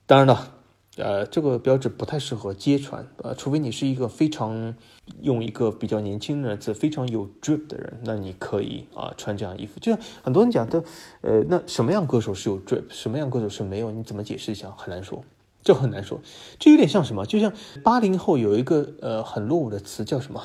[0.06, 0.54] 当然了。
[1.02, 4.76] 呃，这个标志不太适合揭穿，呃，除非你是一个非常
[5.22, 9.80] 用一个比较年轻的字，非常有 drip 的人，那你可以啊穿这样衣服。
[9.80, 10.84] 就像很多人讲的，
[11.22, 13.92] 呃，那什么样歌手是有 drip，什么样歌手是没有？
[13.92, 14.72] 你怎么解释一下？
[14.78, 15.24] 很难说，
[15.64, 16.22] 这很难说。
[16.60, 17.26] 这有点像什么？
[17.26, 17.52] 就像
[17.84, 20.44] 八零后有一个呃很落伍的词叫什么？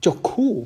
[0.00, 0.64] 叫 cool。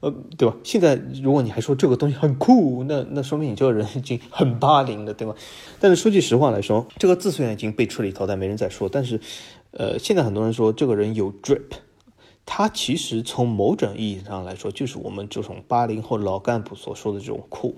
[0.00, 0.56] 呃，对吧？
[0.62, 5.34] 现在如果你还说这个东西很酷，那那说明你这个人已经很八零了，对吗？
[5.80, 9.20] 但是说句实话来说，这个字虽然已经被彻底淘汰，没人再说，但是，
[9.72, 11.64] 呃，现在很多人说这个人有 drip，
[12.46, 17.76] 他其实从某种意义上来说，就是我们这种八零后老干部所说的这种酷。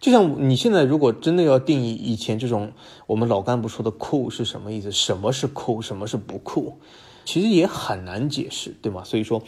[0.00, 2.72] 就像你现在如果真的要定义以前这种
[3.06, 4.90] 我们老干部说的酷是什么意思？
[4.90, 5.82] 什么是酷？
[5.82, 6.78] 什么是不酷？
[7.26, 9.04] 其实也很难解释，对吗？
[9.04, 9.42] 所以说，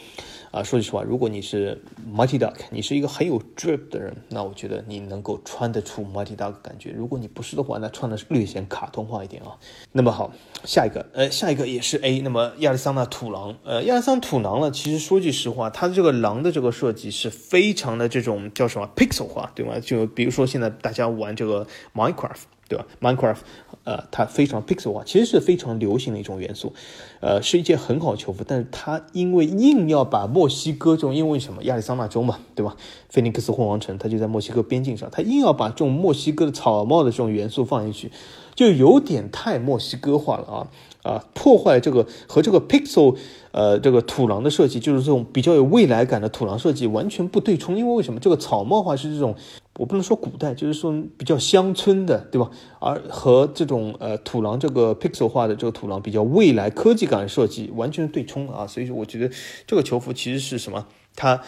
[0.53, 1.75] 啊，说句实话，如果你是
[2.15, 6.91] Mighty Duck，你是一个很有 drip 的人，那我觉得你能够穿得出 Mighty Duck 感觉。
[6.91, 9.57] 如果你不是的话，那穿的是略显卡通化一点啊。
[9.93, 10.31] 那么好，
[10.63, 12.21] 下一个，呃，下一个也是 A。
[12.21, 19.79] 那么亚利桑那土狼，呃，亚利桑土狼呢，其实说句实话，它的这个狼的这个设计是非常的这种叫什么 pixel 化，对吗？
[19.79, 22.43] 就比如说现在大家玩这个 Minecraft。
[22.73, 23.37] 对吧？Minecraft，
[23.83, 26.73] 呃，它非常 pixel 化，其实是非常流行的一种元素，
[27.19, 28.43] 呃，是一件很好的球服。
[28.47, 31.61] 但是它因为硬要把墨西哥这种，因为什么？
[31.63, 32.75] 亚利桑那州嘛，对吧？
[33.09, 38.11] 菲尼克斯混王城，它就在墨西哥边境上，它硬要把这种墨西哥的草帽的这种元素放进去，
[38.55, 40.67] 就有点太墨西哥化了啊
[41.03, 41.25] 啊！
[41.35, 43.15] 破坏这个和这个 pixel，
[43.51, 47.77] 呃，这个土狼的设计，就是这种比较有未来感的土狼设计完全不对冲。
[47.77, 48.19] 因为为什么？
[48.19, 49.35] 这个草帽化是这种。
[49.77, 52.51] 我不能说古代，就是说比较乡村的，对吧？
[52.79, 58.67] 而和这种呃土狼这个 pixel 化的这个土狼比较未来科技感设计，完全对冲啊！
[58.67, 59.33] 所以说，我觉得
[59.65, 60.87] 这个球服其实是什么？
[61.15, 61.41] 它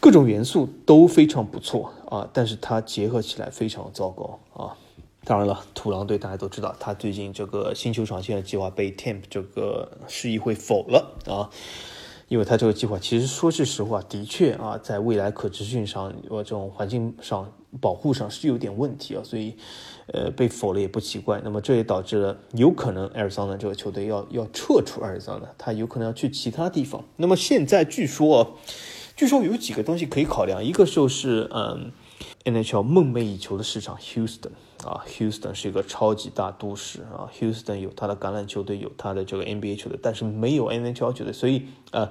[0.00, 4.76] 各种元素都非常不错啊，但是它结合起来非常糟糕啊！
[5.24, 11.50] 当然了，土狼队大家都知道，他最近这个新球场现在计划被 Temp 这个市议会否了啊。
[12.28, 17.50] 因为它这个计划其实说句实话，的确啊，在未来可持续上，我这种环境上
[17.80, 19.56] 保护上是有点问题啊，所以，
[20.12, 21.40] 呃，被否了也不奇怪。
[21.42, 27.02] 那么这也导致了有可能艾尔桑的这个球队要要撤出艾尔桑的，他有可能要去其他地方。
[27.16, 28.58] 那么现在据说，
[29.16, 31.90] 据说有几个东西可以考量，一个就是嗯
[32.44, 34.50] ，NHL 梦寐以求的市场 Houston。
[34.88, 42.10] 啊，Houston 是一个超级大都市啊，Houston 有他的橄榄球队，有他的这个 NBA 球队，但是没有 NHL 球队，所以呃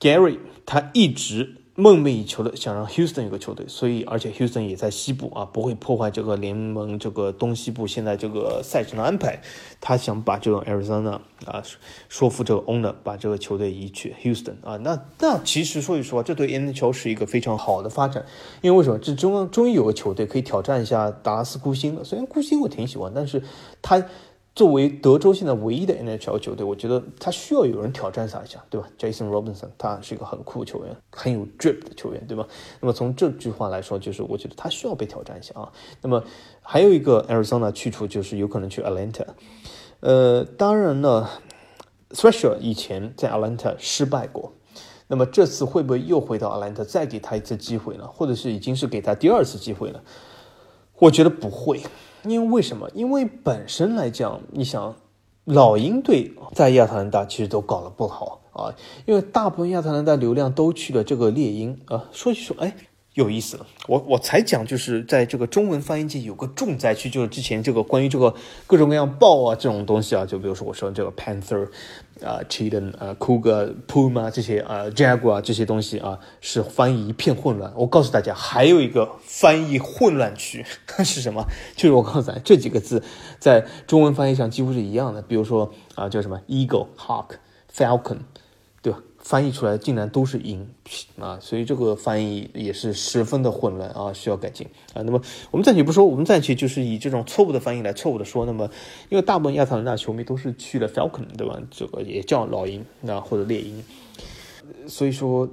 [0.00, 1.56] ，Gary 他一直。
[1.80, 9.40] 梦寐以求的想让 Houston 有个球队，所以而且 Houston 也在西部啊，不会破坏这个联盟这个东西部现在这个赛程的安排。
[9.80, 11.62] 他想把这个 Arizona 啊
[12.08, 18.24] 说服这个 owner 把这个球队移去 Houston 啊，那那其实说句实话，这对 NHL 是一个非常好的发展，
[18.60, 18.98] 因为为什么？
[18.98, 22.04] 这终终于有个球队可以挑战一下达拉斯孤星了。
[22.04, 23.42] 虽然孤星我挺喜欢，但是
[23.80, 24.04] 他。
[24.60, 32.46] 作为德州现在唯一的 NHL 球队，我觉得他需要有人挑战他一下，对吧？Jason Robinson，他是一个很酷球员，很有 drip 的球员，对吧？
[32.78, 35.72] 那么从这句话来说，就是我觉得他需要被挑战一下啊。
[36.02, 36.22] 那么
[36.60, 39.24] 还有一个 Arizona 去处就是有可能去 Atlanta，
[40.00, 41.26] 呃，当然呢
[42.10, 44.52] t h r e s h e r 以前在 Atlanta 失败过，
[45.06, 48.06] 那么这次会不会又回到 Atlanta 再给他一次机会呢？
[48.06, 50.02] 或者是已经是给他第二次机会了？
[50.98, 51.80] 我觉得不会，
[52.24, 52.88] 因为为什么？
[52.94, 54.94] 因为本身来讲，你想，
[55.44, 58.74] 老鹰队在亚特兰大其实都搞得不好啊，
[59.06, 62.08] 因为大部分亚特兰大流量都去了这个猎鹰啊。
[62.12, 62.74] 说起说，哎。
[63.14, 68.32] 有意思了，我我才讲，就是在这个中文翻译界有个重灾区，就是之前这个关于这个
[68.68, 71.68] 各种各样豹啊这种东西啊，就比如说我说这个 panther
[72.24, 77.72] 啊，chicken 啊，cougar puma 这些啊，jaguar 这些东西啊，是翻译一片混乱。
[77.76, 80.64] 我告诉大家，还有一个翻译混乱区
[81.04, 81.44] 是什么？
[81.76, 83.02] 就是我告诉大家，这几个字
[83.38, 85.22] 在中文翻译上几乎是一样的。
[85.22, 87.36] 比如说啊，叫什么 eagle、hawk、
[87.72, 88.18] falcon。
[89.30, 90.68] 翻译出来竟然都是鹰
[91.16, 95.02] 啊，所以这个翻译也是十分的混乱啊，需要改进啊。
[95.02, 95.22] 那么
[95.52, 98.44] 我们暂且不说，我们暂且就是以这种错误的翻译来错误的说。
[98.44, 98.68] 那么，
[99.08, 101.56] 因为大部分亚特兰大球迷都是去了 Falcon，对吧？
[101.70, 103.80] 这个也叫老鹰啊，或者猎鹰。
[104.88, 105.48] 所以说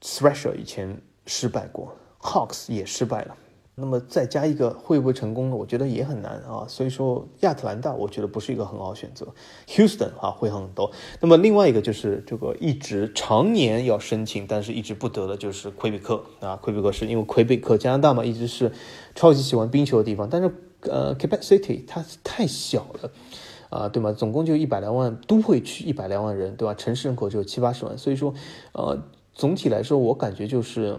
[0.00, 3.36] ，Thrasher 以前失败过，Hawks 也失败了。
[3.76, 5.56] 那么再加一个会不会成功呢？
[5.56, 6.64] 我觉得也很难啊。
[6.68, 9.26] 所以说亚特兰大我觉得不是一个很好选择
[9.66, 10.92] ，Houston 啊会很多。
[11.20, 16.54] 那么另外一个就是这个一直常年要申请但是一直不得的就是魁北克啊。
[16.54, 18.70] 魁北克是因为魁北克加拿大嘛，一直是
[19.16, 23.10] 超级喜欢冰球的地方，但是呃 Quebec City 它太小了
[23.70, 24.12] 啊，对吗？
[24.12, 26.74] 总共就一百来万都会区一百来万人，对吧？
[26.74, 28.32] 城市人口只有七八十万，所以说
[28.70, 29.02] 呃
[29.32, 30.96] 总体来说我感觉就是。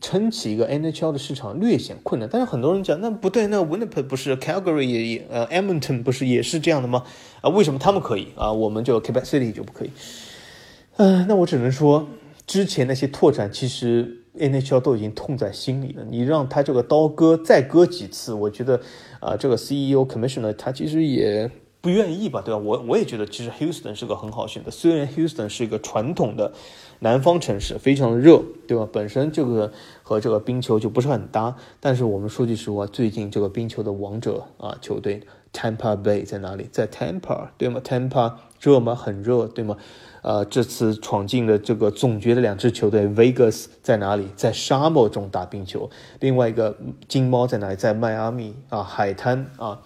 [0.00, 7.04] 撑起一个 NHL 的市场略显困难，但是很多人讲那不对，那 Winnipeg 不是 Calgary 也也呃 Edmonton 不是也是这样的吗？
[7.40, 9.90] 啊，为什么他们可以啊，我们就 Quebec City 就不可以？
[10.98, 12.06] 嗯，那我只能说，
[12.46, 16.04] 之前那些拓展其实 NHL 都已经痛在心里了。
[16.08, 18.80] 你让他这个刀割再割几次，我觉得
[19.18, 21.50] 啊，这个 CEO Commissioner 他其实也。
[21.82, 22.58] 不愿意吧，对吧？
[22.58, 24.70] 我我也觉得，其实 Houston 是个很好选择。
[24.70, 26.52] 虽然 Houston 是一个传统的
[27.00, 28.88] 南方城市，非常的热，对吧？
[28.92, 29.72] 本身这个
[30.04, 31.56] 和这个冰球就不是很搭。
[31.80, 35.20] 但是我们说句实话，最近这个冰球的王者啊，球队
[35.52, 36.68] Tampa Bay 在哪里？
[36.70, 38.94] 在 Tampa，对吗？Tampa 热吗？
[38.94, 39.76] 很热，对吗？
[40.22, 44.28] 呃，这次闯进了这个总决的两支球队 Vegas 在哪里？
[44.36, 45.90] 在沙漠中打冰球。
[46.20, 46.78] 另外一个
[47.08, 47.74] 金猫在哪里？
[47.74, 49.80] 在迈阿密啊，海滩啊，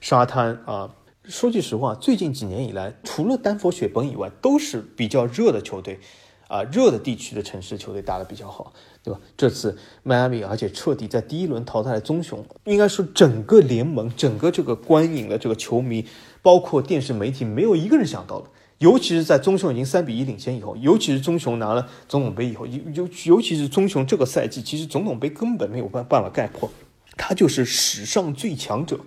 [0.00, 0.90] 沙滩啊。
[1.28, 5.98] 说句实话，最近几年以来，除了丹佛雪崩以外，都是比较热的球队，
[6.46, 8.72] 啊，热的地区的城市球队打得比较好，
[9.02, 9.20] 对吧？
[9.36, 16.04] 这次迈阿密，而且彻底在第一轮淘汰了棕熊，应该说整个联盟、整个这个观影的这个球迷，
[16.42, 18.48] 包括电视媒体，没有一个人想到的。
[18.78, 26.70] 尤其是在棕熊已经三比一领先以后，尤其是棕熊拿了总统杯以后，尤尤尤其是棕熊这个赛季，其实总统杯根本没有办办法概括，
[27.16, 29.00] 他就是史上最强者。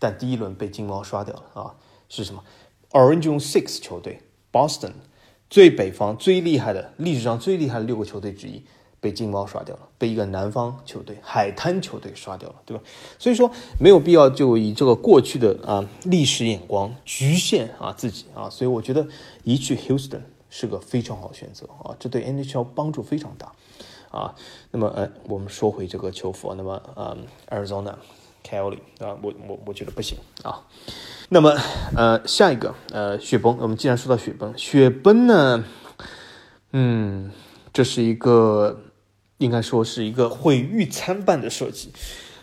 [0.00, 1.74] 但第一轮被金猫刷掉了啊！
[2.08, 2.42] 是什么
[2.90, 4.20] ？Orange Six 球队
[4.50, 4.94] ，Boston，
[5.48, 8.64] 最北方最厉害的，历史上最厉害的六个球队之一，
[8.98, 12.82] 被金猫刷掉了，被一个南方球队海滩球队刷掉了，对吧？
[13.18, 19.06] 所以说没有必要就以这个过去的啊历史眼光局限啊自己啊，所以我觉得
[19.44, 23.52] 一去 Houston 是个非常好选择啊，这对 NHL 帮助非常大
[24.10, 24.34] 啊。
[24.70, 27.16] 那么呃，我们说回这个球服，那么呃
[27.50, 27.94] ，Arizona。
[28.44, 30.66] Kelly 啊，我我我觉得不行啊。
[31.28, 31.56] 那么
[31.96, 33.56] 呃，下一个呃，雪崩。
[33.60, 35.64] 我们既然说到雪崩，雪崩呢，
[36.72, 37.30] 嗯，
[37.72, 38.80] 这是一个
[39.38, 41.92] 应该说是一个毁誉参半的设计。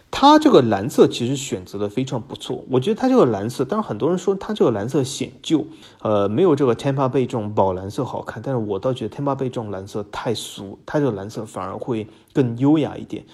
[0.09, 5.67] 它这个蓝色其实选择的非常不错，我觉得它这个蓝色，当然很多人说它这个蓝色显旧，
[6.01, 8.41] 呃，没有这个 Tampa Bay 这种宝蓝色好看。
[8.41, 13.25] 但是我倒觉得 Tampa Bay 这种蓝色太俗，它这个蓝色反而会更优雅一点。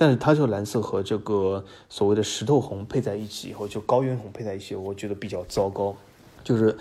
[0.00, 5.96] 但是它这个蓝色和这个所谓的石头红配在一起以后，就高原红配在一起，我觉得比较糟糕。
[6.44, 6.78] 就是，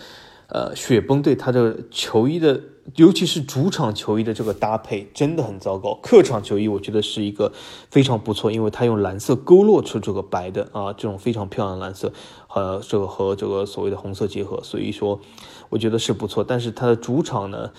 [0.49, 2.61] 呃，雪崩队它的球衣的，
[2.95, 5.95] 尤其是主场球衣的这个搭配真的很糟糕。
[5.95, 7.51] 客场球衣我觉得是一个
[7.89, 12.13] 非常不错，因为它用蓝色勾勒出这个白的啊，这种非常漂亮的蓝色，
[12.45, 15.20] 和这个和这个所谓的红色结合，所以说
[15.70, 16.43] 我觉得是不错。
[16.43, 17.72] 但是它的主场呢？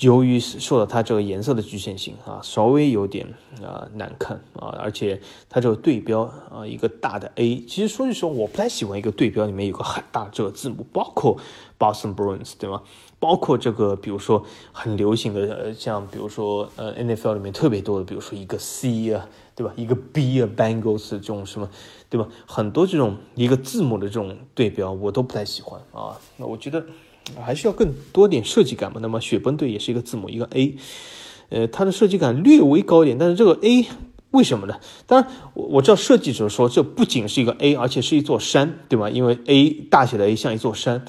[0.00, 3.26] 由于受到它这个颜色的局限性啊，稍微有点
[3.62, 11.36] 啊难看啊，而且它这个对标啊一个大的 A，其实说句实话，我不太喜欢一个对标里面有个很大这个字母，包括
[11.78, 12.82] Boston Bruins 对吗？
[13.18, 19.72] 包括这个比如说很流行的呃，像比如说呃 NFL 里面特别多的，比如说一个 C 啊，对吧？
[19.76, 21.68] 一个 B 啊，Bengals 这种什么，
[22.10, 22.26] 对吧？
[22.46, 26.18] 很多这种一个字母的这种对标，我都不太喜欢啊。
[26.36, 26.84] 那我觉得。
[27.40, 28.98] 还需要更多点设计感嘛？
[29.00, 30.76] 那么雪崩队也是一个字母，一个 A，
[31.50, 33.86] 呃，它的设计感略微高一点，但是这个 A
[34.30, 34.76] 为什么呢？
[35.06, 39.10] 当然，我我知道设计者说这不仅是一个 A，而且是一座山，对吧？
[39.10, 41.04] 因为 A 大写的 A 像一座山，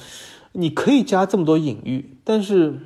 [0.52, 2.78] 你可以加这么多隐喻，但是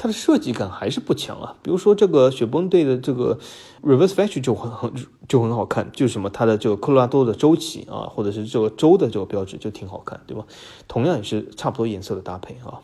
[0.00, 1.54] 它的设计感还是不强啊。
[1.62, 3.38] 比如说这个雪崩队的这个
[3.82, 4.90] reverse fetch 就很很
[5.28, 10.42] 就很好看，就是什么它的这个科罗拉多的州旗啊，或者是这个州的这个标志就挺好看，对吧？
[10.88, 12.80] 同样也是差不多颜色的搭配啊。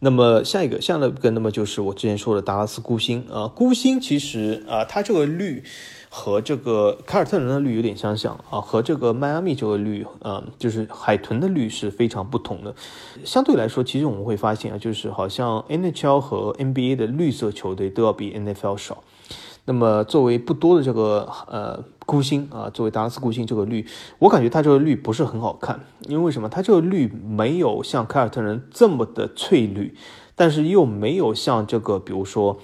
[0.00, 5.64] 那么下一个，下一个，那么就是我之前说的达拉斯孤星啊，孤星其实啊，它这个绿
[6.14, 12.74] 和这个凯尔特人的绿有点相像啊，和这个迈阿密这个绿啊，就是海豚的绿是非常不同的。
[13.24, 19.02] 相对来说，其实我们会发现啊，就是好像 NHL 和 NBA 的绿色球队都要比 NFL 少。
[19.64, 23.86] 那么作为不多的这个呃孤星啊，作为达拉斯孤星这个绿，
[24.18, 26.46] 我感觉它这个绿不是很好看，因为什么？
[26.46, 29.96] 它这个绿没有像凯尔特人这么的翠绿，
[30.34, 32.58] 但是又没有像这个比如说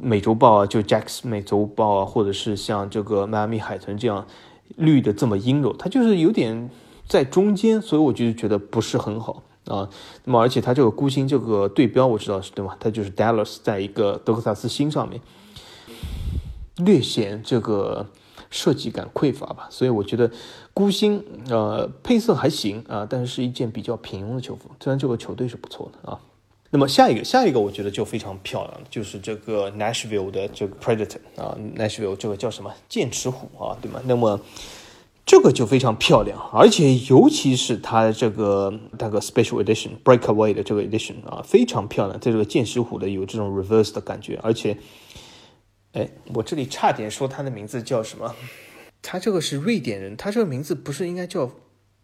[0.00, 4.26] 美洲豹啊，就 Jacks 美洲豹啊，或者是像这个迈阿密海豚这样
[4.76, 6.70] 绿的这么阴柔，它就是有点
[7.06, 9.88] 在中间，所以我就觉得不是很好啊。
[10.24, 12.76] 那么而且它这个孤星这个对标我知道是对吗？
[12.80, 15.20] 它就是 Dallas 在一个德克萨斯星上面。
[16.76, 18.06] 略显这个
[18.48, 20.30] 设计感匮乏吧，所以我觉得
[20.72, 24.70] 孤星呃配色还行啊，但是是一件比较平庸的球服。
[24.82, 26.18] 虽然这个球队是不错的啊。
[26.70, 34.00] 那么下一个下一个我觉得就非常漂亮，就是这个 Nashville 的这个 Predator 啊，Nashville 这个叫什么剑齿虎啊，对吗？
[34.06, 34.40] 那么
[35.26, 44.76] 这个就非常漂亮，而且尤其是它这个那个 Special Edition Breakaway 的这个 Edition 啊，非常漂亮，在这个剑齿虎的有这种 Reverse 的感觉，而且。
[45.92, 48.32] 哎，我这里差点说他的名字叫什么？
[49.02, 51.50] 他这个是瑞典人，他这个名字不是应该叫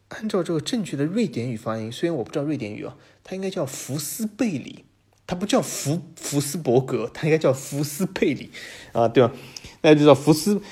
[0.09, 1.91] 按照这个正确的瑞典语发音？
[1.91, 4.85] 虽然我不知道瑞典语啊，它应该叫福斯贝里，
[5.27, 8.51] 它不叫福福斯伯格，它应该叫福斯贝里
[8.93, 9.33] 啊，对吧？
[9.81, 10.63] 大家知道福斯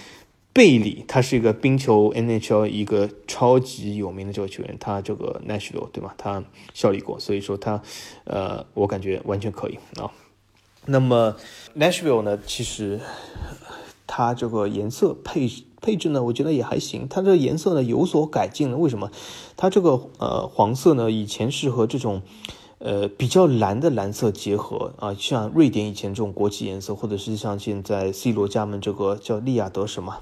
[0.52, 6.14] 贝里，他是一个冰球 NHL 一个超级有名的这个球员，他这个 Nashville 对吧？
[6.16, 7.82] 他效力过，所以说他
[8.24, 10.10] 呃，我感觉完全可以啊。
[10.86, 11.36] 那么
[11.76, 12.38] Nashville 呢？
[12.46, 13.00] 其实
[14.06, 15.48] 它这个颜色配
[15.84, 17.06] 配置呢，我觉得也还行。
[17.08, 18.78] 它这个颜色呢有所改进了。
[18.78, 19.10] 为什么？
[19.54, 22.22] 它这个呃黄色呢，以前是和这种
[22.78, 30.20] 呃比较蓝的蓝色结合啊，像瑞典以前这种国旗颜色，或者是像现在 C 罗加盟这个叫利亚德什么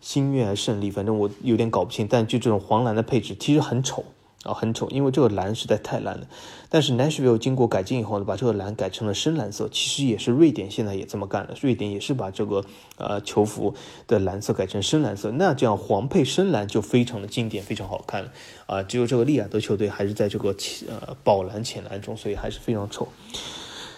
[0.00, 2.08] 星月还是胜利，反正我有点搞不清。
[2.10, 4.04] 但就这种黄蓝的配置，其实很丑。
[4.44, 6.28] 啊，很丑，因为这个蓝实在太蓝了。
[6.68, 9.68] 但是 Nashville 经过改进以后呢，把这个蓝改成了深蓝色。
[9.70, 12.64] 其实也是瑞典现在也这么干了，瑞典也是把这个
[12.96, 13.74] 呃球服
[14.06, 15.30] 的蓝色改成深蓝色。
[15.30, 18.30] 那这样黄配深蓝就非常的经典，非常好看了
[18.66, 18.82] 啊。
[18.82, 20.54] 只有这个利雅得球队还是在这个
[20.88, 23.08] 呃宝蓝浅蓝中，所以还是非常丑。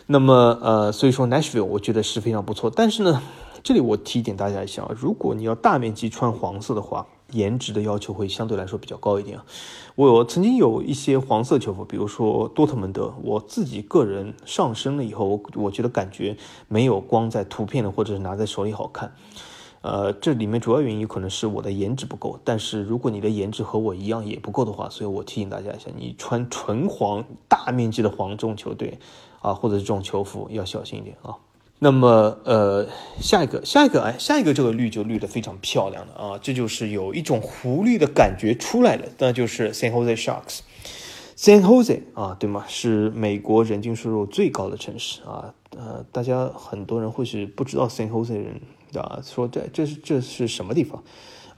[0.06, 2.70] 那么呃，所以说 Nashville 我觉得是非常不错。
[2.74, 3.22] 但是呢，
[3.62, 7.06] 这里我提点大家一下啊，如果你要大面积穿黄色的话。
[7.32, 9.44] 颜值的要求会相对来说比较高一点啊。
[9.94, 16.36] 我曾经有一些黄色球服，比如说多特蒙德，我自己个人上身了以后，我觉得感觉
[16.68, 19.12] 没有光在图片的或者是拿在手里好看。
[19.80, 22.38] 呃，这里面主要原因可能是我的颜值不够。
[22.44, 28.98] 但是如果你的颜值和我一样也不够的话，所以我提醒大家一下，你穿纯黄、大面积的黄这种球队
[29.40, 31.36] 啊，或者是这种球服要小心一点啊。
[31.80, 32.88] 那么，呃，
[33.20, 40.58] 下一个，下一个，哎，下一个这个绿就绿的非常漂亮了啊，这就是有一种湖绿的感觉出来了，那就是 San Jose Sharks。
[41.36, 42.64] San Jose 啊，对吗？
[42.66, 48.60] 是美国人均收入最高的城市啊，呃，大家很多人或许不知道 San Jose 人
[48.94, 51.00] 啊，说这这是这是什么地方？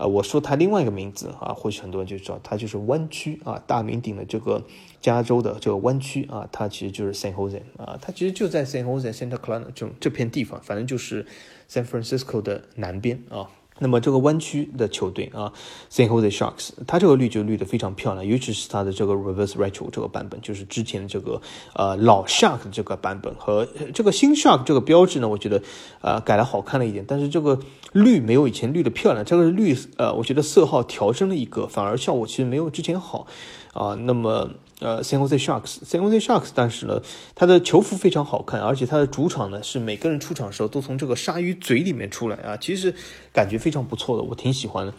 [0.01, 4.65] 啊，我说它另外一个名字啊，或许很多人就知道，它就是湾区啊，大名鼎的这个
[5.01, 11.27] 加州的这个湾区啊，它其实就是 San Jose 啊，它其实就在 San Jose Santa Clara 这这片地方，反正就是
[11.69, 13.51] San Francisco 的南边啊。
[13.81, 15.53] 那么这个弯曲的球队啊
[15.91, 21.41] ，San Jose Sharks，它这个绿就绿的非常漂亮，尤其是它的这个 Reverse Retro 这个版本，就是之前的这个
[21.75, 25.63] 呃老 Shark 这个版本和这个新 Shark 这个标志呢，我觉得
[26.03, 27.59] 呃改了好看了一点，但是这个
[27.93, 33.27] 绿没有以前绿的漂亮，这个绿呃我觉得色号调深了一个，反而效果其实没有之前好。
[33.73, 33.95] 啊。
[33.95, 34.51] 那么。
[34.81, 37.03] 呃，San Jose Sharks，San Jose Sharks，但是呢，
[37.35, 42.95] 它的球服非常好看，而且它的主场呢是每个人出场的时候都从这个鲨鱼嘴里面出来啊，其实
[43.31, 44.95] 感觉非常不错的，我挺喜欢的。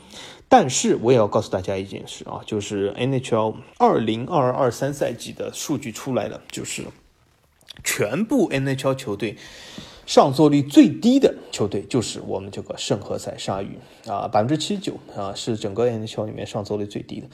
[0.48, 6.84] 但是我也要告诉大家一件事啊，就是 NHL 二零二二三赛季的数据出来了，就是
[7.84, 9.36] 全部 NHL 球队
[10.06, 13.78] 上座率最低的球队就是我们这个圣何塞鲨鱼
[14.08, 17.28] 啊，百分之七十九啊，是整个 NHL 里面上座率最低的。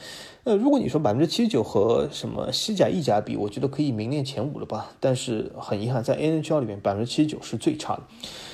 [0.44, 4.92] 呃，如果你说百分之七十九和什么西甲、意甲比，我觉得可以名列前五了吧。
[5.00, 8.02] 但是很遗憾，在 NHL 里面，百分之七十九是最差的，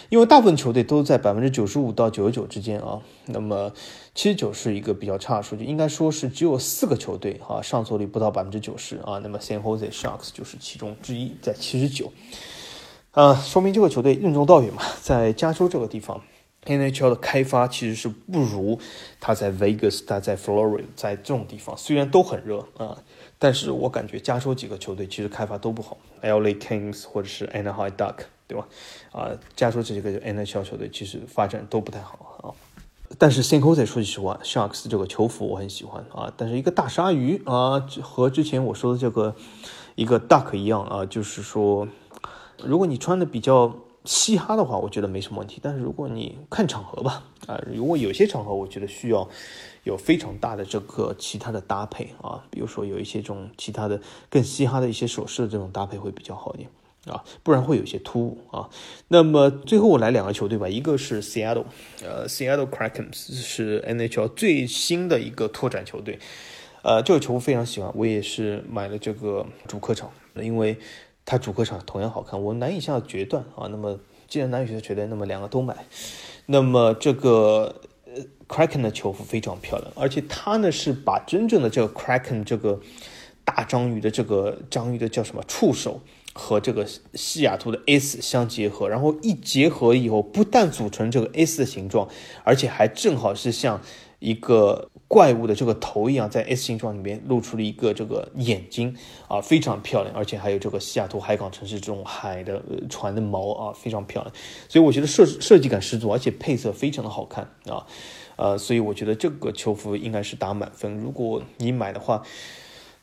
[0.08, 3.02] 因为大部分球队都在百分之九十五到九十九之间啊。
[3.26, 3.72] 那么
[4.14, 9.18] 七十九是一个比较差的数据，应该说是只有四个球队啊上座率不到百分之九十啊。
[9.22, 12.10] 那么 San Jose Sharks 就是其中之一，在七十九。
[13.14, 16.20] 呃，说明这个球队任重道远嘛， 在加州这个地方
[16.66, 18.76] ，NHL 的开发其实是不如
[19.20, 22.98] 他在 Vegas、他在 Florida 在这种地方，虽然都很热啊，
[23.38, 28.16] 但是我感觉加州几个球队其实开发都不好，LA Kings 或者是 Anaheim Duck，
[28.48, 28.66] 对吧？
[29.12, 32.50] 啊，加州这几个 NHL 球队其实发展都不太好啊。
[33.16, 39.36] 但是 San Jose 说句实话，Sharks 这个球服我很喜欢啊，但是一个大鲨鱼啊，和之前我说的这个
[39.94, 41.86] 一个 Duck 一样啊，就是说。
[42.62, 43.74] 如果你穿的比较
[44.04, 45.58] 嘻哈的话，我觉得没什么问题。
[45.62, 49.26] 但是如果你看场合吧，啊，如果有些场合，我觉得需要
[49.84, 53.98] 有非常大的这个其他的搭配啊，比如说有一些这种其他的
[54.28, 56.68] 更嘻哈的一些首饰的这种搭配会比较好一点
[57.06, 58.68] 啊，不然会有些突兀啊。
[59.08, 61.64] 那么最后我来两个球队吧，一个是 Seattle，
[62.02, 66.18] 呃，Seattle Kraken 是 NHL 最新的一个拓展球队，
[66.82, 70.76] 呃，这个球非常喜欢，我也是买了这个主客场，因为。
[71.26, 73.66] 它主客场同样好看，我难以下决断啊。
[73.70, 73.98] 那么
[74.28, 75.74] 既然难以下决断，那么两个都买。
[76.46, 77.74] 那么这个
[78.06, 82.80] 呃，Kraken 的球服非常漂亮，而且它呢是把真正的这个 Kraken 这个
[83.44, 86.00] 大章鱼的这个章鱼的叫什么触手
[86.34, 92.08] 和这个西雅图的 S 相结合，然后一结合以后，不但组成这个 S 的形状，
[92.42, 93.80] 而且还正好是像
[94.24, 94.90] 一个。
[95.06, 98.96] 怪物的这个头一样，在 S 形状里面露出了一个这个眼睛
[99.28, 104.34] 啊，非常漂亮，而且还有这个西雅图海港城市这种海的船的毛啊，非常漂亮。
[104.68, 107.86] 所以我觉得设设计感十足，而且配色非常的好看啊，
[108.34, 110.98] 呃，所以我觉得这个球服应该是打满分。
[110.98, 112.22] 如果你买的话，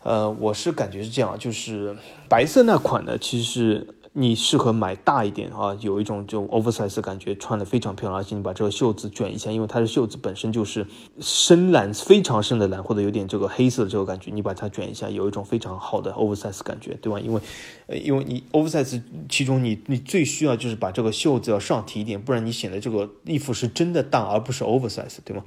[0.04, 1.96] 呃，我是感觉是这样，就是
[2.28, 3.96] 白色那款呢，其实。
[4.14, 10.86] 你适合买大一点啊，有一种这种 oversize 的感觉，穿的非常漂亮，而且你把这个袖子卷一下，因为它的袖子本身就是
[11.22, 17.20] 深蓝，非常深的蓝，或者有点这个黑色的这个感觉，你把它卷一下，有一种非常好的 oversize 感觉，对吧？
[17.22, 17.40] 因为，
[17.98, 25.44] 因为你 oversize 其中你你最需要就是把这个袖子要上提一点，不然你显得这个衣服是真的大，而不是 oversize，对吗？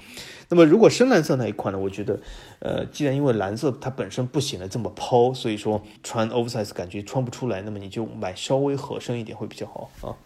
[0.49, 2.20] 那么如果深蓝色那一款呢，我觉得，
[2.59, 10.16] 呃，既然因为蓝色它本身不显得这么抛，所以说穿 oversize 感觉穿不出来，那么你就买稍微合身一点会比较好啊。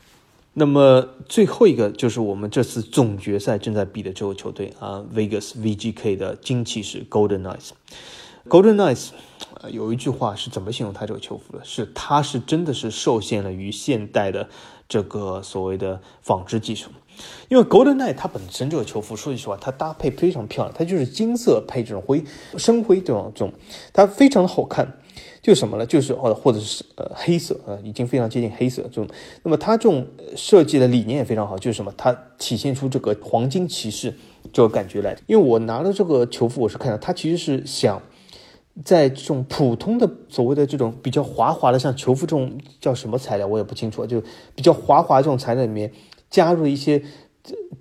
[0.55, 7.71] 那么最后一个就是我们这次总决赛正在比的这个球队啊，Vegas VGK 的金骑士 Golden Knights。
[8.49, 9.11] Golden Knights
[9.71, 11.65] 有一句话是怎么形容他这个球服的？
[11.65, 14.49] 是他是真的是受限了于现代的
[14.89, 16.91] 这个所谓的纺织技术。
[17.49, 22.25] 因为 Golden Knight 它本身这个球服，说句实话，它搭配非常漂亮，它就是金色配这种灰
[22.57, 23.53] 深灰这种这种，
[23.93, 24.99] 它非常的好看。
[25.43, 25.85] 就什么呢？
[25.87, 29.09] 就是或或者是呃黑色啊，已经非常接近黑色这种。
[29.43, 31.93] 那么它这种设计的理念也非常好，就是什么？
[31.97, 34.15] 它体现出这个黄金骑士
[34.53, 35.17] 这个感觉来。
[35.27, 38.01] 因为我拿了这个球服，我是看到它其实是想
[38.85, 44.23] 在这种普通的所谓的这种比较滑滑的，像球服这种叫什么材料我也不清楚，就
[44.55, 45.93] 比较滑滑这种材料里面。
[46.31, 47.03] 加入一些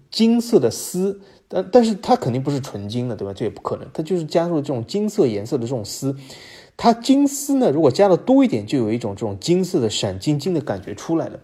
[0.10, 1.20] 金色的丝，
[1.50, 3.34] 但但是它肯定不是纯金的，对吧？
[3.34, 6.16] 这也不可能，它就是加入这种金色颜色的这种丝。
[6.78, 11.42] 它金丝呢，如果加的多一点，就有一种这种金色的闪晶晶的感觉出来了。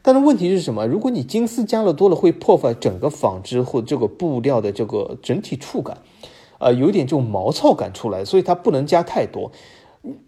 [0.00, 0.86] 但是问题是什么？
[0.86, 5.98] 如果你金丝加了多了，会破坏整个纺织或这个布料的这个整体触感，
[6.58, 9.52] 呃，有点这种毛糙感出来，所以它不能加太多。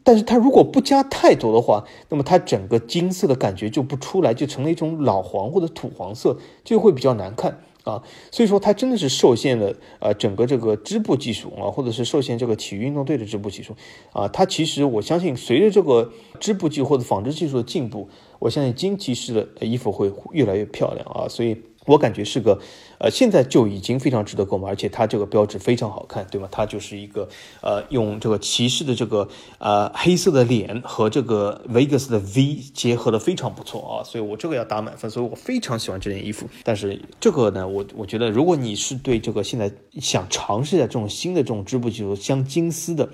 [0.02, 8.02] 但是它如果不加太多的话，那么它整个金色的感觉就不出来，就成了一种老黄或者土黄色，就会比较难看啊。
[8.32, 13.76] 所以说它真的是受限了呃整个这个织布技术啊，或者是受限这个体育运动队的织布技术
[14.12, 14.26] 啊。
[14.26, 18.08] 它其实我相信随着这个织布技或者纺织技术的进步，
[18.40, 21.28] 我相信金骑士的衣服会越来越漂亮啊。
[21.28, 21.62] 所以。
[21.86, 22.60] 我感觉是个，
[22.98, 26.48] 呃，现在就已经非常值得购买，而且它这个标志非常好看，对吗？
[26.50, 27.28] 它就是一个，
[27.60, 29.28] 呃，用这个骑士的这个，
[29.58, 36.48] 呃，黑色的脸和这个 Vegas 的 V 结合的非常不错啊，所以我这个要打满分，所以我非常喜欢这件衣服。
[36.64, 39.70] 但是这个呢，我我觉得如果你是对这个现在
[40.00, 43.08] 想尝试一下这种新的这种织布技术，镶金丝的。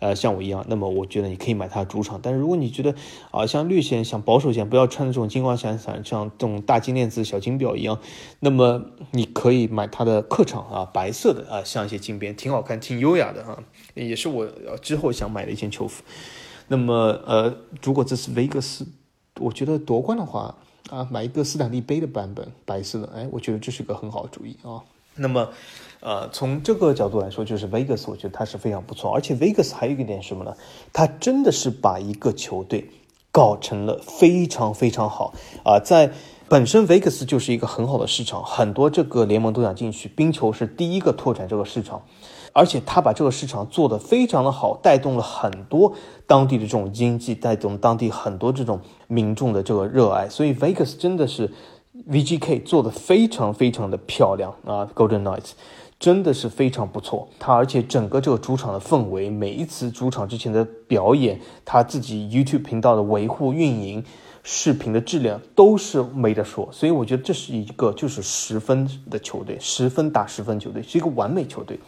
[0.00, 2.20] 呃，像我一样，那么我觉得你可以买它的主场。
[2.22, 2.94] 但是如果你觉得
[3.30, 7.98] 啊，像绿线想保守一些，不要穿的这种金光闪闪，像这种大金链子、小金表一样，
[8.40, 8.82] 那么
[9.12, 13.58] 你可以买它的客场啊，白色的啊，像一些金边，挺好看、挺优雅的哈，
[13.94, 14.46] 也是我
[14.80, 16.02] 之后想买的一件球服。
[16.68, 18.86] 那么呃，如果这次维格斯，
[19.40, 20.54] 我觉得夺冠的话。
[20.90, 24.80] 啊，买一个斯坦利杯的版本，白色的，哎，我觉得这是个很好的主意啊。
[25.16, 25.50] 那么，
[26.00, 29.12] 呃，从这个角度来说，就是 Vegas，我觉得它是非常不错。
[29.12, 30.54] 而且 Vegas 还有一个点什么呢？
[30.92, 32.90] 它真的是把一个球队
[33.32, 35.34] 搞成了非常非常好
[35.64, 36.12] 啊，在。
[36.50, 40.08] 本身 Vegas 就是一个很好的市场，很多这个联盟都想进去。
[40.08, 42.00] 冰球是第一个拓展这个市场，
[42.54, 45.92] 而且他把这个市场做得非常的好，带动了很多
[46.26, 50.26] 当地的这种经济，带动当地很多这种民众的这个热爱。
[50.30, 51.52] 所以 Vegas 真的是
[52.10, 55.50] VGK 做的非常非常的漂亮啊，Golden Knights
[55.98, 57.28] 真的是非常不错。
[57.38, 64.04] 他而且整个这个主场的氛围，每一次主场之前的表演，他自己 YouTube 频道的维护运营。
[64.50, 71.78] 视频的质量都是没得说，所以我觉得这是一个就是十分的球队，十分打十分球队，是一个完美球队。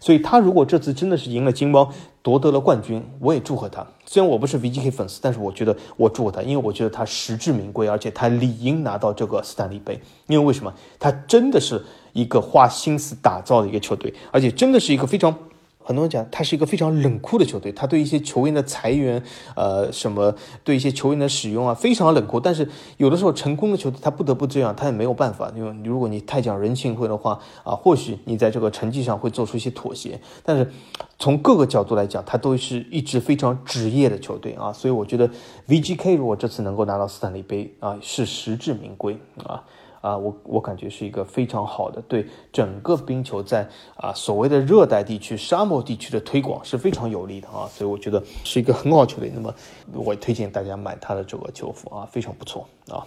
[0.00, 1.88] 所以他如果这次真的是赢了金猫，
[2.20, 3.86] 夺得了冠军，我也祝贺他。
[4.06, 10.00] 虽然我不是 VGK 粉丝，但是我觉得我祝贺他，因为我觉得他实至名归，而且他理应拿到这个斯坦利杯。
[10.26, 10.74] 因为为什么？
[10.98, 11.80] 他真的是
[12.12, 15.34] 一个花心思打造的一个球队，而且真的是一个非常。
[15.82, 19.20] 很多人讲，他是一个非常冷酷的球队，他对一些球员的裁员，
[19.56, 20.32] 呃，什么
[20.62, 22.38] 对一些球员的使用啊，非常冷酷。
[22.38, 25.50] 但是有的时候成功的球队，他不得不这样，他也没有办法。
[25.56, 30.20] 因为如果你太讲人情味的话啊，或许你在这个成绩上会做出一些妥协。
[30.44, 30.70] 但是
[31.18, 34.72] 从各个角度来讲，他都是一支非常职业的球队啊。
[34.72, 35.28] 所以我觉得
[35.66, 39.64] VGK 如果这次能够拿到斯坦利杯啊，是实至名归啊。
[40.00, 49.30] 啊，我我感觉是一个非常好的，对整个冰球在啊所谓的热带地区、沙漠地区的推广是非常有利的啊，所以我觉得是一个很好球队。
[49.34, 49.54] 那么，
[49.92, 53.06] 我推荐大家买他的这个球服啊，非常不错啊。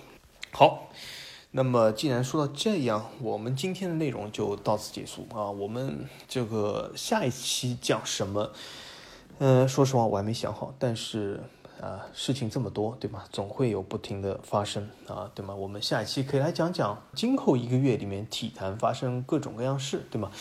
[0.51, 0.87] 好，
[1.49, 5.49] 那么既然说到这样，我们今天的内容就到此结束啊。
[5.49, 8.51] 我们这个下一期讲什么？
[9.39, 11.41] 嗯，说实话我还没想好，但是。
[11.83, 13.25] 啊，事情这么多，对吗？
[13.29, 15.53] 总会有不停的发生啊，对吗？
[15.53, 20.31] 我们下一期可以来讲讲今后一个月里面体坛发生各种各样事，对吗？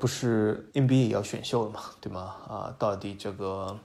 [0.00, 2.34] 不是 NBA 也要选秀了嘛，对吗？
[2.48, 3.78] 啊，到底这个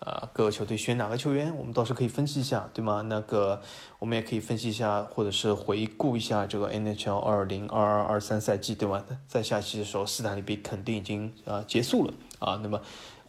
[0.00, 3.02] 啊各个球队选哪个球员，我们到时可以分析一下，对吗？
[3.02, 3.62] 那个
[4.00, 9.04] 我们也可以分析一下，或者是回顾一下这个 NHL 二零二二二三赛季，对吗？
[9.28, 12.80] 在下期的时候，斯坦利杯肯定已经啊结束了啊，那么。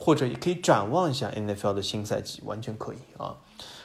[0.03, 3.37] 或者也可以展望一下 NFL 的新赛季，完全可以啊，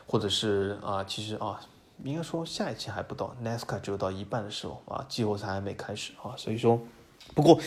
[0.07, 1.61] 或者是啊，其实啊，
[2.03, 6.81] 应该说下一期还不到，N A S C A 只有到一半的时候啊，季后赛还没开始啊，所以说，
[7.35, 7.61] 不过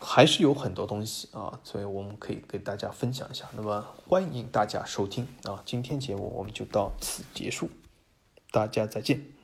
[0.00, 3.44] 还是有很多东西啊，所以我们可以给大家分享一下。
[3.56, 7.68] 那么欢迎大家收听啊，今天节目我们就到此结束，
[8.52, 9.35] 大家再见。